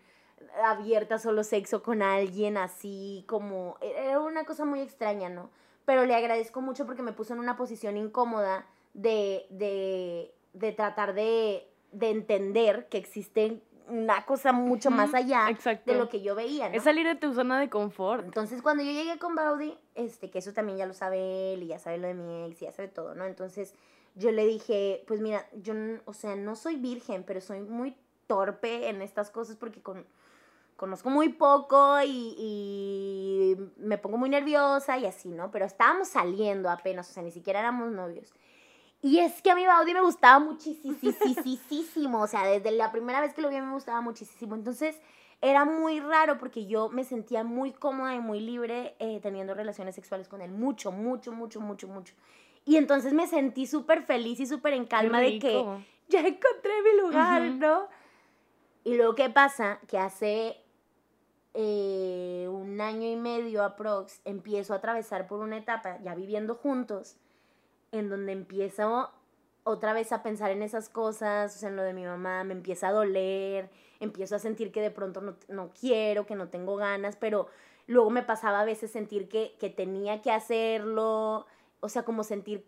[0.63, 5.49] abierta, solo sexo con alguien así, como, era una cosa muy extraña, ¿no?
[5.85, 11.13] Pero le agradezco mucho porque me puso en una posición incómoda de, de, de tratar
[11.13, 15.91] de, de entender que existe una cosa mucho más allá exacto.
[15.91, 16.75] de lo que yo veía, ¿no?
[16.75, 18.23] Es salir de tu zona de confort.
[18.23, 21.67] Entonces, cuando yo llegué con Baudi, este, que eso también ya lo sabe él y
[21.67, 23.25] ya sabe lo de mi ex y ya sabe todo, ¿no?
[23.25, 23.73] Entonces,
[24.15, 25.73] yo le dije, pues mira, yo,
[26.05, 27.95] o sea, no soy virgen, pero soy muy
[28.27, 30.05] torpe en estas cosas porque con,
[30.75, 35.51] conozco muy poco y, y me pongo muy nerviosa y así, ¿no?
[35.51, 38.33] Pero estábamos saliendo apenas, o sea, ni siquiera éramos novios.
[39.03, 43.33] Y es que a mi Baudi me gustaba muchísimo, o sea, desde la primera vez
[43.33, 44.53] que lo vi me gustaba muchísimo.
[44.55, 44.99] Entonces,
[45.41, 49.95] era muy raro porque yo me sentía muy cómoda y muy libre eh, teniendo relaciones
[49.95, 50.51] sexuales con él.
[50.51, 52.13] Mucho, mucho, mucho, mucho, mucho.
[52.65, 55.53] Y entonces me sentí súper feliz y súper en calma de que
[56.09, 57.41] ya encontré mi lugar.
[57.43, 57.87] ¿no?
[58.83, 59.79] Y luego, ¿qué pasa?
[59.87, 60.57] Que hace,
[61.53, 67.17] eh, un año y medio aprox, empiezo a atravesar por una etapa, ya viviendo juntos,
[67.91, 69.11] en donde empiezo
[69.63, 72.53] otra vez a pensar en esas cosas, o sea, en lo de mi mamá, me
[72.53, 73.69] empieza a doler,
[73.99, 77.47] empiezo a sentir que de pronto no, no quiero, que no tengo ganas, pero
[77.85, 81.45] luego me pasaba a veces sentir que, que tenía que hacerlo,
[81.81, 82.65] o sea, como sentir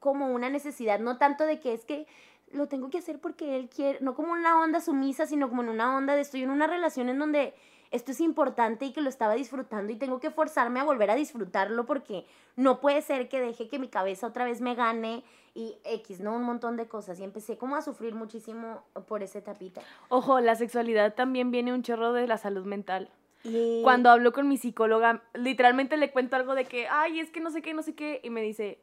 [0.00, 2.06] como una necesidad, no tanto de que es que
[2.52, 5.70] lo tengo que hacer porque él quiere, no como una onda sumisa, sino como en
[5.70, 7.54] una onda de estoy en una relación en donde
[7.90, 11.14] esto es importante y que lo estaba disfrutando y tengo que forzarme a volver a
[11.14, 12.26] disfrutarlo porque
[12.56, 16.34] no puede ser que deje que mi cabeza otra vez me gane y X, ¿no?
[16.34, 17.20] Un montón de cosas.
[17.20, 19.80] Y empecé como a sufrir muchísimo por ese tapita.
[20.08, 23.10] Ojo, la sexualidad también viene un chorro de la salud mental.
[23.44, 27.40] Y Cuando hablo con mi psicóloga, literalmente le cuento algo de que, ay, es que
[27.40, 28.78] no sé qué, no sé qué, y me dice,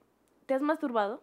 [0.45, 1.21] ¿te has masturbado?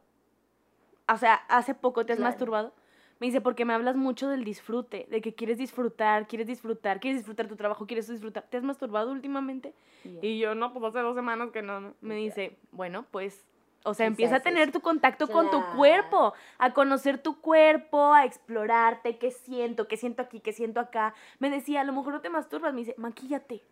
[1.11, 2.31] O sea, hace poco te has Claro.
[2.33, 2.75] masturbado.
[3.21, 7.19] Me dice, porque me hablas mucho del disfrute, de que quieres disfrutar, quieres disfrutar, quieres
[7.21, 8.45] disfrutar tu trabajo, quieres disfrutar.
[8.49, 9.73] ¿Te has masturbado últimamente?
[10.05, 11.81] Y- Y yo, no, pues hace dos semanas que no.
[11.81, 11.95] no".
[12.01, 13.45] Me dice, bueno, pues,
[13.85, 18.25] o sea, empieza a tener tu contacto con tu cuerpo, a conocer tu cuerpo, a
[18.25, 21.15] explorarte, qué siento, qué siento aquí, qué siento acá.
[21.39, 23.63] Me decía, a lo mejor no te masturbas, me dice, maquíllate.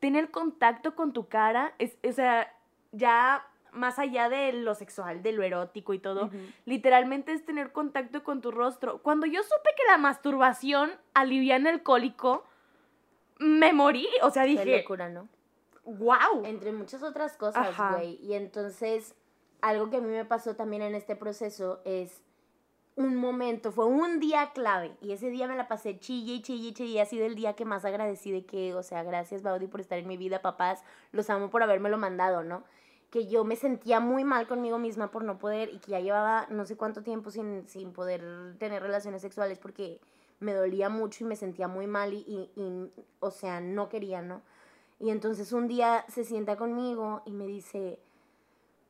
[0.00, 2.52] Tener contacto con tu cara, es, o sea,
[2.92, 6.30] ya más allá de lo sexual, de lo erótico y todo,
[6.66, 8.98] literalmente es tener contacto con tu rostro.
[8.98, 12.44] Cuando yo supe que la masturbación aliviana el cólico,
[13.38, 14.06] me morí.
[14.22, 15.28] O sea, Qué dije, locura, ¿no?
[15.84, 16.44] wow.
[16.44, 18.18] Entre muchas otras cosas, güey.
[18.22, 19.14] Y entonces,
[19.62, 22.20] algo que a mí me pasó también en este proceso es
[22.94, 24.96] un momento, fue un día clave.
[25.00, 27.00] Y ese día me la pasé chille y chille y chille.
[27.00, 29.98] Ha sido el día que más agradecí de que, o sea, gracias, Baudi, por estar
[29.98, 30.82] en mi vida, papás.
[31.12, 32.64] Los amo por habérmelo mandado, ¿no?
[33.10, 36.46] Que yo me sentía muy mal conmigo misma por no poder y que ya llevaba
[36.50, 40.00] no sé cuánto tiempo sin, sin poder tener relaciones sexuales porque
[40.40, 44.22] me dolía mucho y me sentía muy mal y, y- y, o sea, no quería,
[44.22, 44.42] ¿no?
[44.98, 47.98] Y entonces un día se sienta conmigo y me dice,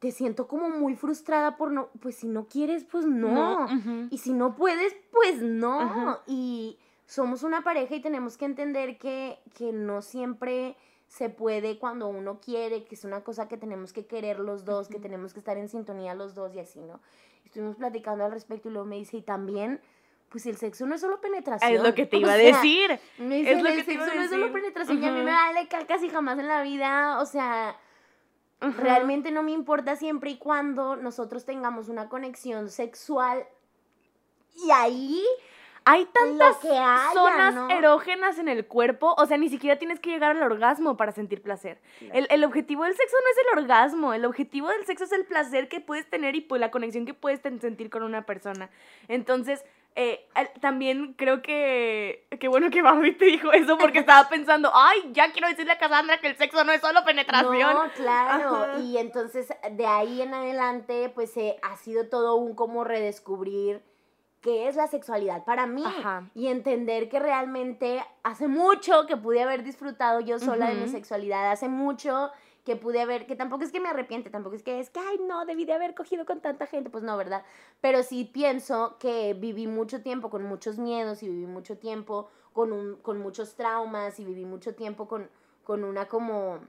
[0.03, 3.69] te siento como muy frustrada por no, pues si no quieres, pues no.
[4.11, 6.19] Y si no puedes, pues no.
[6.27, 12.09] Y somos una pareja y tenemos que entender que, que no siempre se puede cuando
[12.09, 15.39] uno quiere, que es una cosa que tenemos que querer los dos, que tenemos que
[15.39, 16.99] estar en sintonía los dos y así, ¿no?
[17.45, 19.81] Estuvimos platicando al respecto y luego me dice, y también,
[20.31, 21.75] pues el sexo no es solo penetración.
[21.75, 22.99] Es lo que te O iba a sea, decir.
[23.19, 25.07] me dice, Es lo el que te iba a sexo no es solo penetración y
[25.07, 27.77] a mí me vale casi jamás en la vida, o sea,
[28.79, 33.45] Realmente no me importa siempre y cuando nosotros tengamos una conexión sexual
[34.55, 35.25] y ahí
[35.85, 37.71] Hay tantas que haya, zonas ¿no?
[37.71, 41.43] erógenas en el cuerpo, o sea, ni siquiera tienes que llegar al orgasmo para sentir
[41.43, 41.81] placer.
[42.13, 45.25] El, el objetivo del sexo no es el orgasmo, el objetivo del sexo es el
[45.25, 48.71] placer que puedes tener y pues la conexión que puedes sentir con una persona.
[49.09, 50.27] Entonces, eh,
[50.61, 55.33] también creo que, qué bueno que Bambi te dijo eso porque estaba pensando, ay, ya
[55.33, 57.75] quiero decirle a Cassandra que el sexo no es solo penetración.
[57.75, 58.57] No, claro.
[58.57, 58.79] Ajá.
[58.79, 63.83] Y entonces de ahí en adelante, pues eh, ha sido todo un como redescubrir
[64.41, 65.85] qué es la sexualidad para mí.
[65.85, 66.31] Ajá.
[66.35, 71.51] Y entender que realmente hace mucho que pude haber disfrutado yo sola de mi sexualidad.
[71.51, 72.31] Hace mucho
[72.65, 75.19] que pude haber, que tampoco es que me arrepiente, tampoco es que es que, ay,
[75.27, 77.45] no, debí de haber cogido con tanta gente, pues no, ¿verdad?
[77.81, 82.73] Pero sí pienso que viví mucho tiempo con muchos miedos y viví mucho tiempo con,
[82.73, 85.29] un, con muchos traumas y viví mucho tiempo con,
[85.65, 86.61] con una como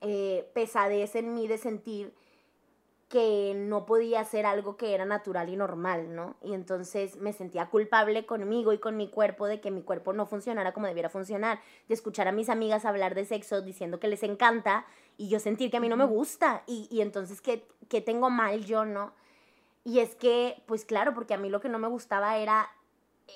[0.00, 2.12] eh, pesadez en mí de sentir
[3.12, 6.34] que no podía hacer algo que era natural y normal, ¿no?
[6.42, 10.24] Y entonces me sentía culpable conmigo y con mi cuerpo de que mi cuerpo no
[10.24, 14.22] funcionara como debiera funcionar, de escuchar a mis amigas hablar de sexo diciendo que les
[14.22, 14.86] encanta
[15.18, 18.30] y yo sentir que a mí no me gusta y, y entonces que, que tengo
[18.30, 19.12] mal yo, ¿no?
[19.84, 22.70] Y es que, pues claro, porque a mí lo que no me gustaba era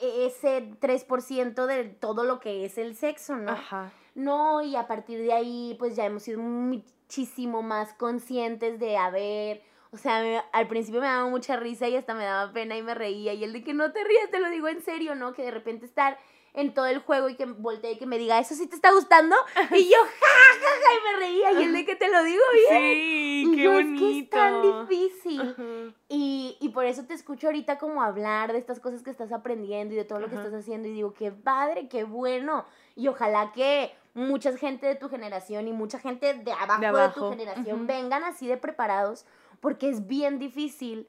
[0.01, 3.53] ese 3% de todo lo que es el sexo, ¿no?
[3.53, 3.93] Ajá.
[4.15, 9.11] No, y a partir de ahí, pues ya hemos sido muchísimo más conscientes de, a
[9.11, 12.77] ver, o sea, me- al principio me daba mucha risa y hasta me daba pena
[12.77, 13.33] y me reía.
[13.35, 15.33] Y el de que no te rías, te lo digo en serio, ¿no?
[15.33, 16.19] Que de repente estar
[16.57, 18.90] en todo el juego y que voltee y que me diga, ¿eso sí te está
[18.90, 19.37] gustando?
[19.73, 21.53] Y yo, ja, ja, ja, y me reía.
[21.53, 22.83] Y el de que te lo digo bien.
[22.83, 23.95] Sí, y qué yo, bonito.
[23.95, 25.95] es que es tan difícil.
[26.09, 29.95] Y, y por eso te escucho ahorita como hablar de estas cosas que estás aprendiendo
[29.95, 32.64] y de todo lo que estás haciendo y digo, qué padre, qué bueno.
[32.97, 37.31] Y ojalá que mucha gente de tu generación y mucha gente de abajo de, tu
[37.31, 39.27] generación vengan así de preparados
[39.61, 41.07] porque es bien difícil.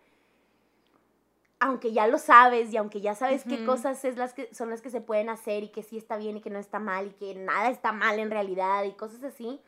[1.59, 4.81] Aunque ya lo sabes y aunque ya sabes qué cosas es las que, son las
[4.81, 7.11] que se pueden hacer y que sí está bien y que no está mal y
[7.11, 9.59] que nada está mal en realidad y cosas así,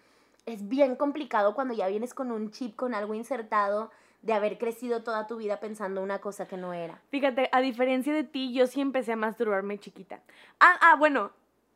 [0.45, 3.89] es bien complicado cuando ya vienes con un chip, con algo insertado
[4.21, 7.01] de haber crecido toda tu vida pensando una cosa que no era.
[7.09, 10.21] Fíjate, a diferencia de ti, yo sí empecé a masturbarme chiquita.
[10.59, 11.31] Ah, ah, bueno,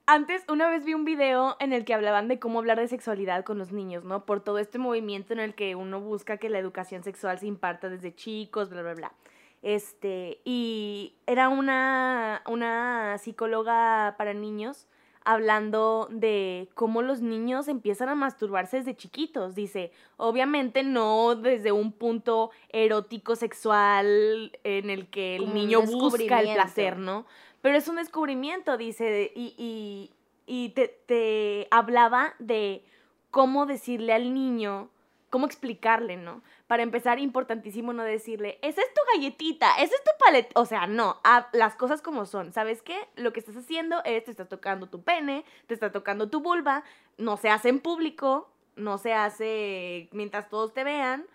[0.05, 3.45] antes, una vez vi un video en el que hablaban de cómo hablar de sexualidad
[3.45, 4.25] con los niños, ¿no?
[4.25, 7.87] Por todo este movimiento en el que uno busca que la educación sexual se imparta
[7.87, 9.11] desde chicos, bla, bla, bla.
[9.63, 14.87] Este, y era una, una psicóloga para niños
[15.25, 19.55] hablando de cómo los niños empiezan a masturbarse desde chiquitos.
[19.55, 26.41] Dice, obviamente no desde un punto erótico sexual en el que el Como niño busca
[26.41, 27.25] el placer, ¿no?
[27.61, 30.11] Pero es un descubrimiento, dice, y, y,
[30.45, 32.83] y te, te hablaba de
[33.31, 34.89] cómo decirle al niño,
[35.33, 36.43] cómo explicarle, ¿no?
[36.67, 40.51] Para empezar, importantísimo no decirle, esa es tu galletita, esa es tu paleta.
[40.53, 42.53] O sea, no, haz las cosas como son.
[42.53, 42.95] ¿Sabes qué?
[43.15, 46.83] Lo que estás haciendo es, te está tocando tu pene, te está tocando tu vulva,
[47.17, 51.25] no se hace en público, no se hace mientras todos te vean,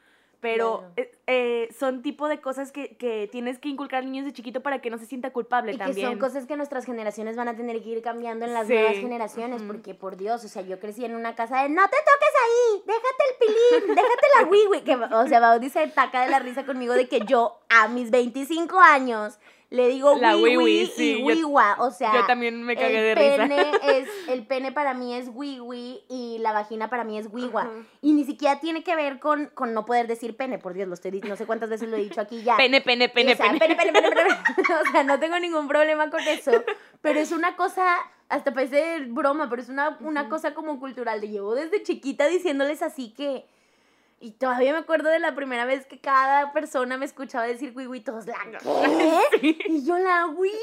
[0.40, 4.36] pero eh, eh, son tipo de cosas que, que tienes que inculcar al niño desde
[4.36, 6.08] chiquito para que no se sienta culpable Y que también.
[6.10, 8.74] son cosas que nuestras generaciones van a tener que ir cambiando en las Sí.
[8.74, 11.96] nuevas generaciones, porque por Dios, o sea, yo crecí en una casa de no te
[11.96, 16.30] toques ahí, déjate el pilín, déjate la wiwi, que o sea, Baudi se taca de
[16.30, 19.38] la risa conmigo de que yo a mis 25 años
[19.70, 23.02] le digo La wiwi wiwi, sí, y yo- wiwa, o sea, Yo también me cagué
[23.02, 23.36] de risa.
[23.48, 27.62] pene es el pene para mí es wiwi y la vagina para mí es wiwa
[27.62, 27.72] Ajá.
[28.00, 30.94] y ni siquiera tiene que ver con, con no poder decir pene, por Dios, lo
[30.94, 32.56] estoy no sé cuántas veces lo he dicho aquí ya.
[32.56, 33.58] Pene, pene, pene, O sea, pene.
[33.58, 34.24] pene, pene, pene, pene,
[34.56, 34.74] pene.
[34.88, 36.52] O sea, no tengo ningún problema con eso.
[37.02, 37.96] Pero es una cosa,
[38.30, 41.20] hasta parece broma, pero es una, una cosa como cultural.
[41.20, 43.44] De llevo desde chiquita diciéndoles así que.
[44.20, 48.00] Y todavía me acuerdo de la primera vez que cada persona me escuchaba decir wiwi,
[48.00, 48.34] todos la
[49.40, 49.56] ¿qué?
[49.68, 50.56] Y yo la wiwi.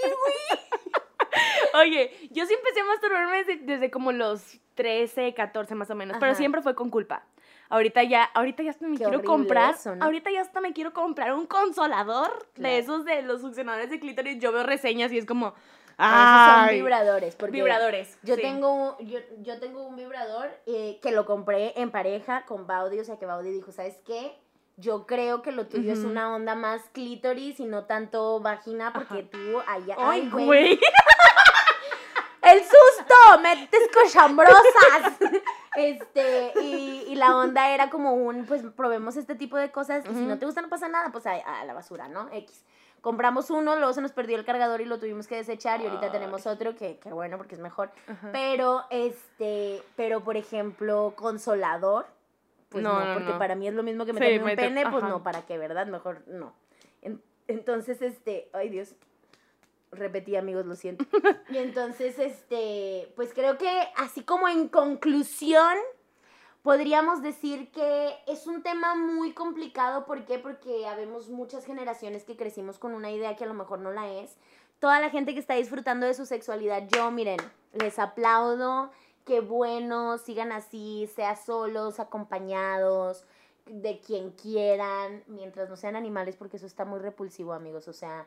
[1.73, 6.17] Oye, yo sí empecé a masturbarme desde, desde como los 13, 14 más o menos,
[6.19, 7.23] pero siempre fue con culpa.
[7.69, 10.05] Ahorita ya, ahorita ya hasta me Qué quiero comprar, eso, ¿no?
[10.05, 12.73] ahorita ya hasta me quiero comprar un consolador Claro.
[12.73, 14.37] de esos de los succionadores de clítoris.
[14.39, 15.55] Yo veo reseñas y es como,
[15.97, 17.35] Ah, esos son vibradores.
[17.35, 18.17] Porque vibradores.
[18.23, 18.41] Yo sí.
[18.41, 22.99] tengo, un- yo, yo tengo un vibrador eh, que lo compré en pareja con Baudi,
[22.99, 24.37] o sea que Baudi dijo, ¿sabes qué?
[24.77, 29.23] Yo creo que lo tuyo es una onda más clítoris y no tanto vagina porque
[29.23, 29.95] tú allá...
[29.97, 30.77] Ay, güey.
[32.41, 33.39] ¡El susto!
[33.41, 35.13] ¡Metes cochambrosas!
[35.77, 40.13] Este, y, y la onda era como un, pues probemos este tipo de cosas y
[40.13, 42.29] si no te gusta no pasa nada, pues a, a la basura, ¿no?
[42.31, 42.63] X.
[43.05, 46.07] Compramos uno, luego se nos perdió el cargador y lo tuvimos que desechar y ahorita
[46.07, 46.11] Ay.
[46.11, 47.91] tenemos otro que, que bueno porque es mejor.
[48.07, 48.29] Ajá.
[48.31, 52.07] Pero, este, pero por ejemplo, consolador,
[52.69, 53.37] pues no, No, no, porque no.
[53.37, 55.59] para mí es lo mismo que Sí, meterme un meter- pene, pues no, ¿para qué,
[55.59, 55.85] verdad?
[55.85, 56.55] Mejor no.
[57.03, 58.95] En- entonces, este, ay Dios,
[59.91, 61.05] repetí amigos, lo siento.
[61.49, 65.77] Y entonces, este, pues creo que así como en conclusión,
[66.65, 70.07] podríamos decir que es un tema muy complicado.
[70.07, 70.39] ¿Por qué?
[70.39, 74.11] Porque habemos muchas generaciones que crecimos con una idea que a lo mejor no la
[74.11, 74.35] es.
[74.79, 77.37] Toda la gente que está disfrutando de su sexualidad, yo, miren,
[77.73, 78.89] les aplaudo.
[79.25, 83.25] Qué bueno, sigan así, sea solos, acompañados,
[83.67, 87.87] de quien quieran, mientras no sean animales, porque eso está muy repulsivo, amigos.
[87.87, 88.25] O sea,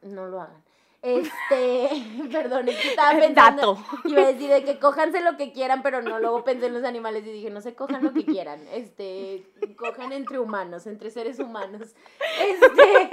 [0.00, 0.62] no lo hagan.
[1.06, 1.88] Este,
[2.32, 3.74] perdón, es que estaba pensando.
[3.74, 3.78] Dato.
[4.08, 6.84] Iba a decir de que cójanse lo que quieran, pero no, luego pensé en los
[6.84, 8.66] animales y dije, no se cojan lo que quieran.
[8.72, 11.94] Este, cojan entre humanos, entre seres humanos.
[12.40, 13.10] Este.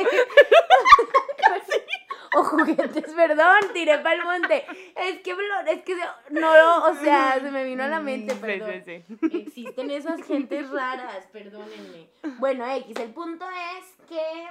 [2.36, 4.65] O juguetes, perdón, tiré para el monte.
[4.95, 5.36] Es que,
[5.67, 5.95] es que
[6.32, 8.71] no, o sea, se me vino a la mente, Sí, perdón.
[8.84, 9.38] sí, sí.
[9.38, 12.10] Existen esas gentes raras, perdónenme.
[12.39, 14.47] Bueno, X, el punto es que,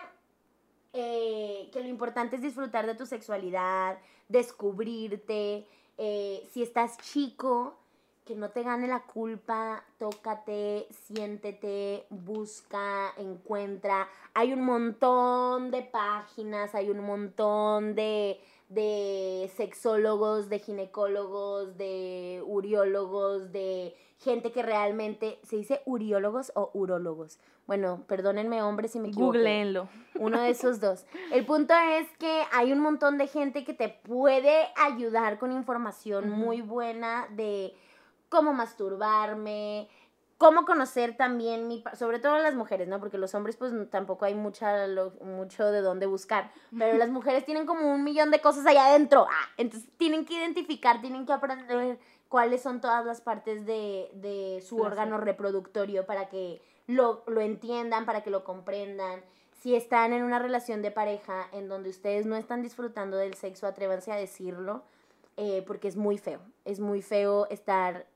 [0.92, 5.66] eh, que lo importante es disfrutar de tu sexualidad, descubrirte.
[5.98, 7.76] eh, si estás chico,
[8.24, 14.09] que no te gane la culpa, tócate, siéntete, busca, encuentra.
[14.35, 23.50] Hay un montón de páginas, hay un montón de, de sexólogos, de ginecólogos, de uriólogos,
[23.50, 27.39] de gente que realmente, ¿se dice uriólogos o urólogos?
[27.67, 29.33] Bueno, perdónenme hombres si me equivoco.
[29.33, 29.89] Googleenlo.
[30.17, 31.05] Uno de esos dos.
[31.31, 36.29] El punto es que hay un montón de gente que te puede ayudar con información
[36.31, 37.75] muy buena de
[38.29, 39.89] cómo masturbarme,
[40.39, 42.99] cómo conocer también mi, sobre todo las mujeres, ¿no?
[42.99, 47.45] Porque los hombres pues tampoco hay mucha lo- mucho de dónde buscar, pero las mujeres
[47.47, 49.27] tienen como un millón de cosas allá adentro.
[49.31, 51.99] Ah, entonces tienen que identificar, tienen que aprender
[52.33, 54.93] cuáles son todas las partes de, de su Placer.
[54.93, 59.20] órgano reproductorio para que lo, lo entiendan, para que lo comprendan.
[59.61, 63.66] Si están en una relación de pareja en donde ustedes no están disfrutando del sexo,
[63.66, 64.83] atrévanse a decirlo,
[65.37, 66.41] eh, porque es muy feo.
[66.64, 68.07] Es muy feo estar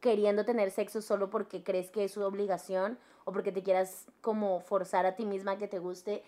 [0.00, 4.60] queriendo tener sexo solo porque crees que es su obligación o porque te quieras como
[4.60, 6.22] forzar a ti misma que te guste.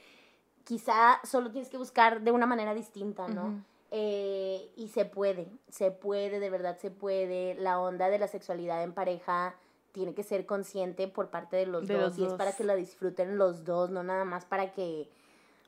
[0.64, 3.62] Quizá solo tienes que buscar de una manera distinta, ¿no?
[3.90, 7.54] Eh, y se puede, se puede, de verdad se puede.
[7.56, 9.56] La onda de la sexualidad en pareja
[9.92, 12.38] tiene que ser consciente por parte de los De dos los y es dos.
[12.38, 15.08] para que la disfruten los dos, no nada más para que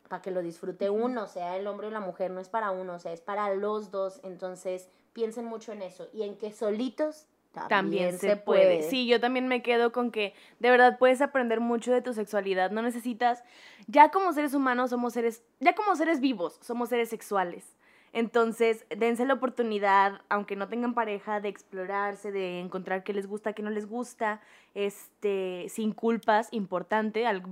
[0.08, 2.96] para que lo disfrute uno, sea el hombre o la mujer, no es para uno,
[2.96, 4.20] o sea, es para los dos.
[4.24, 8.82] Entonces, piensen mucho en eso y en que solitos también, También se, puede.
[8.82, 12.70] Sí, yo también me quedo con que de verdad puedes aprender mucho de tu sexualidad.
[12.70, 13.44] No necesitas,
[13.86, 17.76] ya como seres humanos somos seres, ya como seres vivos, somos seres sexuales.
[18.12, 23.54] Entonces, dense la oportunidad, aunque no tengan pareja, de explorarse, de encontrar qué les gusta,
[23.54, 24.40] qué no les gusta,
[24.74, 27.26] este, sin culpas, importante.
[27.26, 27.42] al-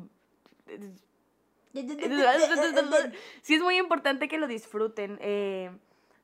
[3.42, 5.18] sí es muy importante que lo disfruten.
[5.20, 5.70] eh,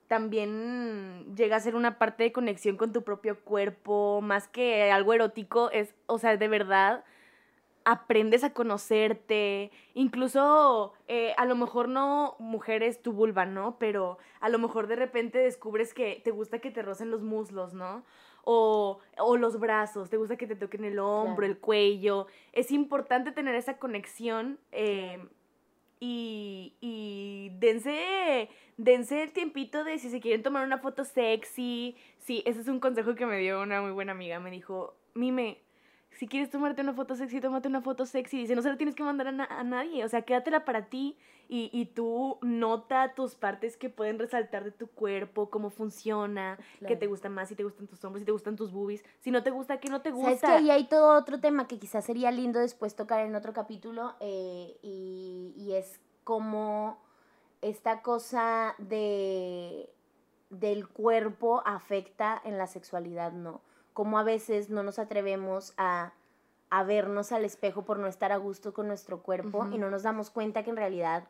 [0.09, 5.13] también llega a ser una parte de conexión con tu propio cuerpo, más que algo
[5.13, 7.05] erótico, es, o sea, de verdad,
[7.89, 13.79] aprendes a conocerte, incluso eh, a lo mejor no mujeres tu vulva, ¿no?
[13.79, 17.75] Pero a lo mejor de repente descubres que te gusta que te rocen los muslos,
[17.75, 18.03] ¿no?
[18.43, 21.53] O, o los brazos, te gusta que te toquen el hombro, Claro.
[21.53, 22.27] el cuello.
[22.53, 25.25] Es importante tener esa conexión eh,
[26.01, 31.97] y, y dense, dense el tiempito de si se quieren tomar una foto sexy.
[32.19, 34.41] Sí, ese es un consejo que me dio una muy buena amiga.
[34.41, 35.63] Me dijo, Mime,
[36.19, 38.39] si quieres tomarte una foto sexy, tómate una foto sexy.
[38.39, 40.05] Dice, no se la tienes que mandar a, na- a nadie.
[40.05, 41.17] O sea, quédatela para ti
[41.49, 46.79] y, y tú nota tus partes que pueden resaltar de tu cuerpo, cómo funciona, qué
[46.79, 46.99] Claro.
[46.99, 49.05] te gusta más, si te gustan tus hombros, si te gustan tus boobies.
[49.21, 50.57] Si no te gusta, ¿qué no te ¿Sabes que gusta?
[50.57, 54.15] ahí hay todo otro tema que quizás sería lindo después tocar en otro capítulo?
[54.21, 56.99] eh, y, y es como
[57.63, 59.91] esta cosa de
[60.49, 63.61] del cuerpo afecta en la sexualidad, ¿no?
[63.97, 66.13] Como a veces no nos atrevemos a,
[66.69, 70.03] a vernos al espejo por no estar a gusto con nuestro cuerpo y no nos
[70.03, 71.25] damos cuenta que en realidad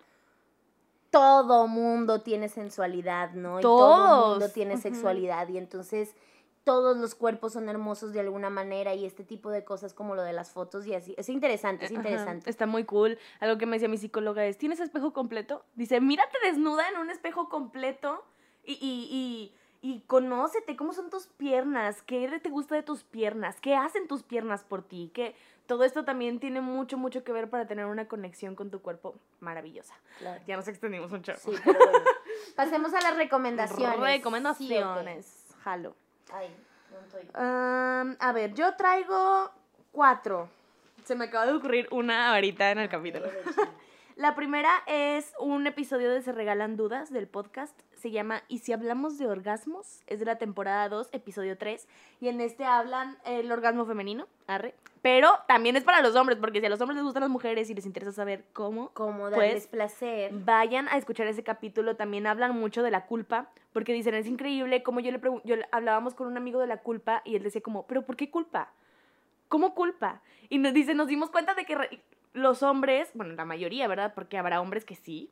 [1.11, 3.61] todo mundo tiene sensualidad, ¿no?
[3.61, 6.17] Y todo mundo tiene sexualidad y entonces
[6.65, 10.23] todos los cuerpos son hermosos de alguna manera y este tipo de cosas como lo
[10.23, 11.15] de las fotos y así.
[11.17, 12.51] Es interesante, es Ajá, interesante.
[12.51, 13.17] está muy cool.
[13.39, 15.65] Algo que me decía mi psicóloga es, ¿tienes espejo completo?
[15.77, 18.25] Dice, mírate desnuda en un espejo completo
[18.65, 23.61] y, y, y, y conócete cómo son tus piernas, qué te gusta de tus piernas,
[23.61, 25.35] qué hacen tus piernas por ti, que
[25.67, 29.17] todo esto también tiene mucho, mucho que ver para tener una conexión con tu cuerpo
[29.41, 29.95] maravillosa.
[30.19, 30.43] Claro.
[30.47, 31.39] Ya nos extendimos un chorro.
[31.39, 31.99] Sí, pero bueno.
[32.57, 33.99] Pasemos a las recomendaciones.
[33.99, 35.55] Recomendaciones.
[35.63, 35.97] Jalo.
[36.25, 36.39] Sí, ok.
[36.39, 36.57] Ay,
[36.93, 37.29] no estoy.
[37.35, 39.51] Am, a ver, yo traigo
[39.93, 40.49] cuatro.
[41.05, 43.27] Se me acaba de ocurrir una ahorita en el capítulo.
[44.17, 47.79] La primera es un episodio de Se Regalan Dudas del podcast.
[47.97, 50.03] Se llama ¿Y si hablamos de orgasmos?
[50.07, 51.89] Es de la temporada 2, episodio 3.
[52.21, 54.75] Y en este hablan el orgasmo femenino, arre.
[55.01, 57.71] Pero también es para los hombres, porque si a los hombres les gustan las mujeres
[57.71, 60.31] y les interesa saber cómo, Pues, darles placer.
[60.35, 61.97] vayan a escuchar ese capítulo.
[61.97, 65.67] También hablan mucho de la culpa, porque dicen, es increíble como yo le yo le-
[65.73, 68.73] hablábamos con un amigo de la culpa y él decía como, pero ¿por qué culpa?
[69.49, 70.21] ¿Cómo culpa?
[70.49, 72.03] Y nos dice, nos dimos cuenta de que
[72.37, 74.13] los hombres, bueno, la mayoría, ¿verdad?
[74.15, 75.31] Porque habrá hombres que sí,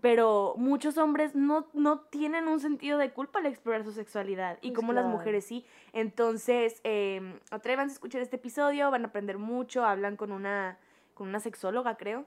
[0.00, 4.68] pero muchos hombres no, no tienen un sentido de culpa al explorar su sexualidad y
[4.68, 5.66] Pues como las mujeres sí.
[5.92, 10.78] Entonces, eh, atrévanse a escuchar este episodio, van a aprender mucho, hablan con una,
[11.14, 12.24] con una sexóloga, creo.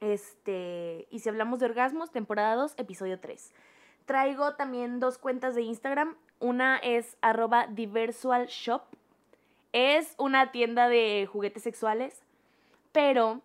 [0.00, 3.52] Este, y si hablamos de orgasmos, temporada 2, episodio 3.
[4.04, 6.14] Traigo también dos cuentas de Instagram.
[6.40, 8.82] Una es arroba diversual shop.
[9.72, 12.22] Es una tienda de juguetes sexuales,
[12.92, 13.40] pero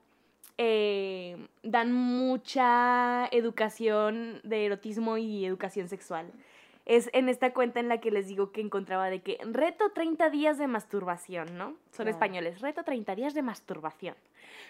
[0.58, 6.32] eh, dan mucha educación de erotismo y educación sexual.
[6.86, 10.30] Es en esta cuenta en la que les digo que encontraba de que reto 30
[10.30, 11.70] días de masturbación, ¿no?
[11.91, 12.12] Son Claro.
[12.12, 14.16] españoles, reto 30 días de masturbación.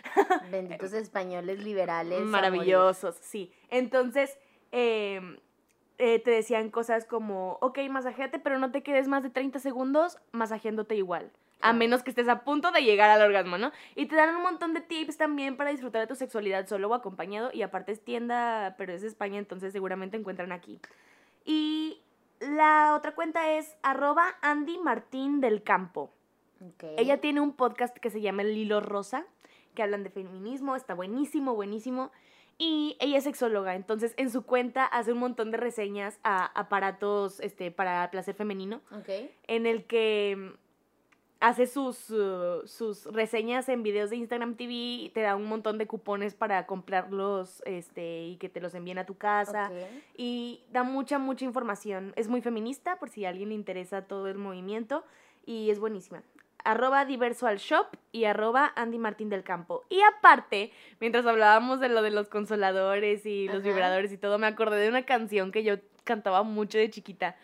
[0.51, 2.21] Benditos españoles liberales.
[2.21, 3.51] Maravillosos, sí.
[3.69, 4.37] Entonces,
[4.71, 5.19] eh,
[5.97, 10.17] eh, te decían cosas como, ok, masajéate, pero no te quedes más de 30 segundos
[10.31, 11.31] masajeándote igual.
[11.61, 13.71] A menos que estés a punto de llegar al orgasmo, ¿no?
[13.95, 16.93] Y te dan un montón de tips también para disfrutar de tu sexualidad solo o
[16.93, 17.49] acompañado.
[17.53, 20.79] Y aparte es tienda, pero es España, entonces seguramente encuentran aquí.
[21.43, 22.01] Y
[22.39, 26.11] la otra cuenta es arroba Andy Martín del Campo.
[26.61, 26.83] Ok.
[26.97, 29.25] Ella tiene un podcast que se llama El Hilo Rosa,
[29.73, 32.11] que hablan de feminismo, está buenísimo, buenísimo.
[32.57, 37.41] Y ella es sexóloga, entonces en su cuenta hace un montón de reseñas a aparatos
[37.41, 39.09] este, para placer femenino, Ok.
[39.47, 40.53] en el que
[41.39, 45.77] hace sus, uh, sus reseñas en videos de Instagram TV y te da un montón
[45.77, 49.71] de cupones para comprarlos este, y que te los envíen a tu casa.
[50.17, 52.13] Y da mucha, mucha información.
[52.15, 55.03] Es muy feminista, por si a alguien le interesa todo el movimiento.
[55.45, 56.23] Y es buenísima.
[56.63, 59.83] Arroba diversual shop y arroba Andy Martín del Campo.
[59.89, 63.67] Y aparte, mientras hablábamos de lo de los consoladores y los Ajá.
[63.67, 67.35] vibradores y todo, me acordé de una canción que yo cantaba mucho de chiquita,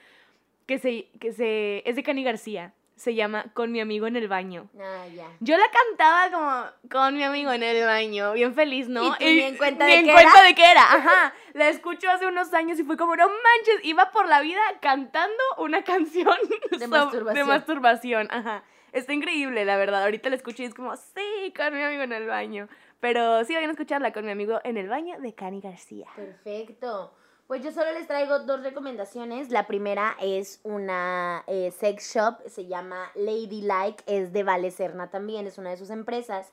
[0.66, 4.28] que se, que se, es de Cani García, se llama Con mi amigo en el
[4.28, 4.70] baño.
[4.80, 5.28] Ah, ya.
[5.40, 9.04] Yo la cantaba como con mi amigo en el baño, bien feliz, ¿no?
[9.08, 10.48] ¿Y tú ni en cuenta ni de en qué cuenta era?
[10.48, 11.34] de qué era, ajá.
[11.54, 15.42] La escucho hace unos años y fue como, no manches, iba por la vida cantando
[15.58, 16.38] una canción
[16.70, 17.34] De so- masturbación.
[17.34, 18.64] de masturbación, ajá.
[18.92, 20.04] Está increíble, la verdad.
[20.04, 22.68] Ahorita la escuché y es como, sí, con mi amigo en el baño.
[23.00, 26.06] Pero sí, vayan a escucharla con mi amigo en el baño de Cani García.
[26.16, 27.16] Perfecto.
[27.52, 29.50] Pues yo solo les traigo dos recomendaciones.
[29.50, 35.46] La primera es una eh, sex shop, se llama Ladylike, es de Vale Serna también,
[35.46, 36.50] es una de sus empresas.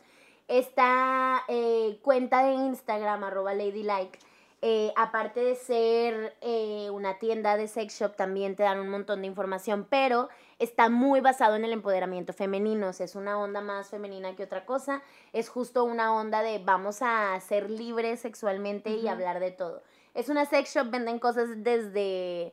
[0.48, 4.18] Esta eh, cuenta de Instagram, arroba Ladylike,
[4.60, 9.20] eh, aparte de ser eh, una tienda de sex shop, también te dan un montón
[9.20, 10.28] de información, pero
[10.58, 12.88] está muy basado en el empoderamiento femenino.
[12.88, 15.00] O sea, es una onda más femenina que otra cosa.
[15.32, 19.84] Es justo una onda de vamos a ser libres sexualmente y hablar de todo.
[20.18, 22.52] Es una sex shop, venden cosas desde,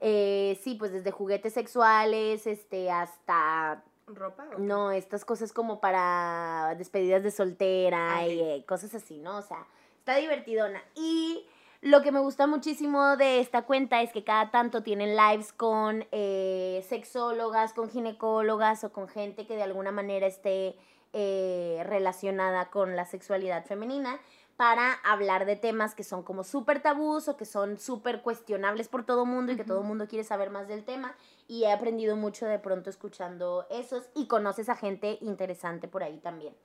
[0.00, 4.46] eh, sí, pues desde juguetes sexuales, este, hasta, ¿Ropa?
[4.56, 9.36] no, estas cosas como para despedidas de soltera Ah, y eh, cosas así, ¿no?
[9.36, 9.66] O sea,
[9.98, 10.82] está divertidona.
[10.94, 11.44] Y
[11.82, 16.06] lo que me gusta muchísimo de esta cuenta es que cada tanto tienen lives con
[16.10, 20.74] eh, sexólogas, con ginecólogas o con gente que de alguna manera esté
[21.12, 24.18] eh, relacionada con la sexualidad femenina
[24.58, 29.06] para hablar de temas que son como súper tabús o que son súper cuestionables por
[29.06, 29.74] todo mundo y que Ujú.
[29.74, 31.14] todo mundo quiere saber más del tema.
[31.46, 36.18] Y he aprendido mucho de pronto escuchando esos y conoces a gente interesante por ahí
[36.18, 36.56] también.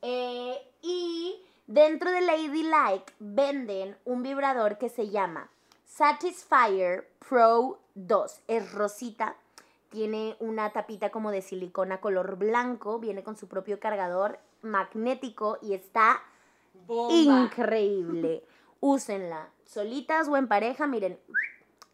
[0.00, 5.50] Eh, y dentro de Ladylike venden un vibrador que se llama
[5.84, 8.40] Satisfyer Pro 2.
[8.48, 9.36] Es rosita.
[9.90, 12.98] Tiene una tapita como de silicona color blanco.
[12.98, 16.22] Viene con su propio cargador magnético y está
[16.88, 18.44] increíble.
[18.80, 19.48] Úsenla.
[19.64, 21.18] Solitas o en pareja, miren,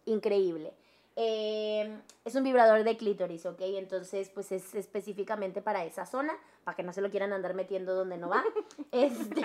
[0.07, 0.73] increíble.
[1.21, 3.61] Eh, es un vibrador de clítoris, ¿ok?
[3.61, 6.33] Entonces, pues es específicamente para esa zona,
[6.63, 8.45] para que no se lo quieran andar metiendo donde no va.
[8.93, 9.41] Este,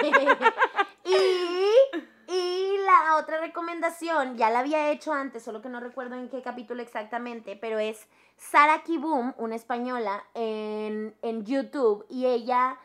[1.05, 6.29] y, y la otra recomendación, ya la había hecho antes, solo que no recuerdo en
[6.29, 12.77] qué capítulo exactamente, pero es Sara Kiboom, una española, en, en YouTube, y ella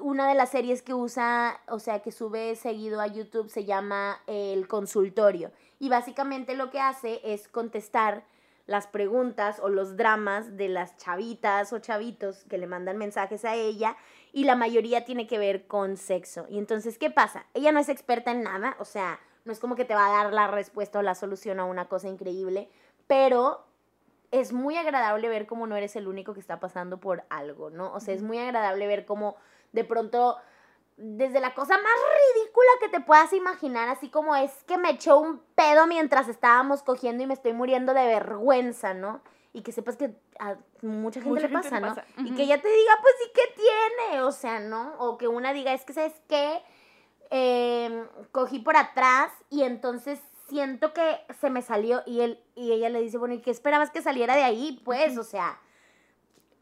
[0.00, 4.20] una de las series que usa, o sea, que sube seguido a YouTube se llama
[4.26, 5.52] El Consultorio.
[5.78, 8.24] Y básicamente lo que hace es contestar
[8.66, 13.54] las preguntas o los dramas de las chavitas o chavitos que le mandan mensajes a
[13.54, 13.96] ella
[14.32, 16.46] y la mayoría tiene que ver con sexo.
[16.48, 17.46] Y entonces, ¿qué pasa?
[17.52, 20.24] Ella no es experta en nada, o sea, no es como que te va a
[20.24, 22.70] dar la respuesta o la solución a una cosa increíble,
[23.06, 23.66] pero
[24.30, 27.92] es muy agradable ver cómo no eres el único que está pasando por algo, ¿no?
[27.92, 29.36] O sea, es muy agradable ver cómo
[29.74, 30.36] de pronto,
[30.96, 31.92] desde la cosa más
[32.36, 36.82] ridícula que te puedas imaginar, así como es que me echó un pedo mientras estábamos
[36.82, 39.20] cogiendo y me estoy muriendo de vergüenza, ¿no?
[39.52, 41.88] Y que sepas que a mucha gente Mucha le pasa, ¿no?
[41.88, 44.22] pasa, Y que ella te diga, pues sí, ¿qué tiene?
[44.22, 44.94] O sea, ¿no?
[44.98, 46.62] O que una diga, es que, ¿sabes qué?
[47.30, 52.90] Eh, cogí por atrás y entonces siento que se me salió y él y ella
[52.90, 54.80] le dice, bueno, ¿y qué esperabas que saliera de ahí?
[54.84, 55.58] Pues, o sea,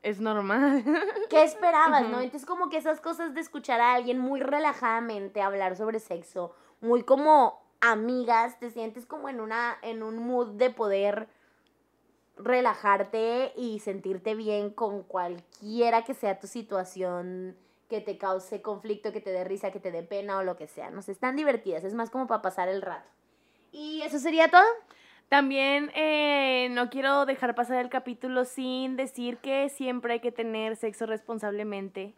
[0.03, 0.85] Es normal.
[1.31, 2.21] ¿qué esperabas, no?
[2.21, 7.05] Entonces como que esas cosas de escuchar a alguien muy relajadamente hablar sobre sexo, muy
[7.05, 11.29] como amigas, te sientes como en una en un mood de poder
[12.37, 17.57] relajarte y sentirte bien con cualquiera que sea tu situación
[17.89, 20.67] que te cause conflicto, que te dé risa, que te dé pena o lo que
[20.67, 20.91] sea.
[20.91, 23.09] No sé, están divertidas, es más como para pasar el rato.
[23.71, 24.65] Y eso sería todo.
[25.33, 30.76] También eh, no quiero dejar pasar el capítulo sin decir que siempre hay que tener
[30.76, 32.14] sexo responsablemente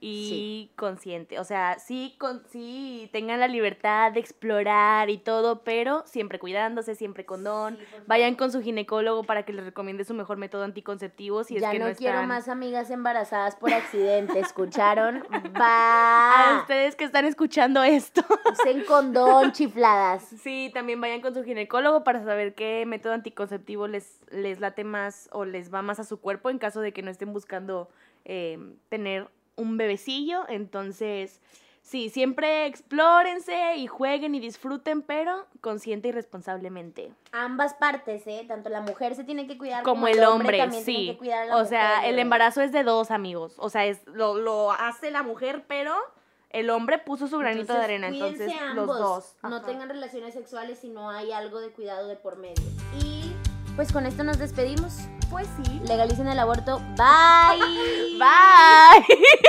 [0.00, 1.40] y consciente.
[1.40, 6.94] O sea, sí, con, sí tengan la libertad de explorar y todo, pero siempre cuidándose,
[6.94, 7.24] siempre.
[7.24, 8.06] Sí, por favor.
[8.06, 11.72] Vayan con su ginecólogo para que les recomiende su mejor método anticonceptivo si ya es
[11.72, 12.28] que no, no, quiero están...
[12.28, 15.24] más amigas embarazadas por accidente, ¿escucharon?
[15.30, 16.60] A Va.
[16.60, 18.24] ustedes que están escuchando esto.
[18.52, 20.22] Usen condón, chifladas.
[20.22, 25.28] Sí, también vayan con su ginecólogo para saber qué método anticonceptivo les, les late más
[25.32, 27.88] o les va más a su cuerpo en caso de que no estén buscando
[28.24, 29.28] eh, tener
[29.58, 30.48] un bebecillo.
[30.48, 31.40] Entonces,
[31.82, 37.12] sí, siempre explórense y jueguen y disfruten, pero consciente y responsablemente.
[37.32, 38.44] Ambas partes, ¿eh?
[38.48, 41.08] Tanto la mujer se tiene que cuidar Como el hombre, tiene sí.
[41.12, 43.54] que cuidar a la O sea, el embarazo es de dos amigos.
[43.58, 45.94] O sea, es, lo, lo hace la mujer, pero
[46.50, 48.08] el hombre puso su granito de arena.
[48.08, 49.36] Entonces, ambos, los dos.
[49.42, 52.64] No tengan relaciones sexuales si no hay algo de cuidado de por medio.
[53.02, 53.17] Y
[53.78, 54.94] pues con esto nos despedimos.
[55.30, 55.80] Pues sí.
[55.84, 56.80] Legalicen el aborto.
[56.96, 58.18] Bye.
[58.18, 59.48] Bye.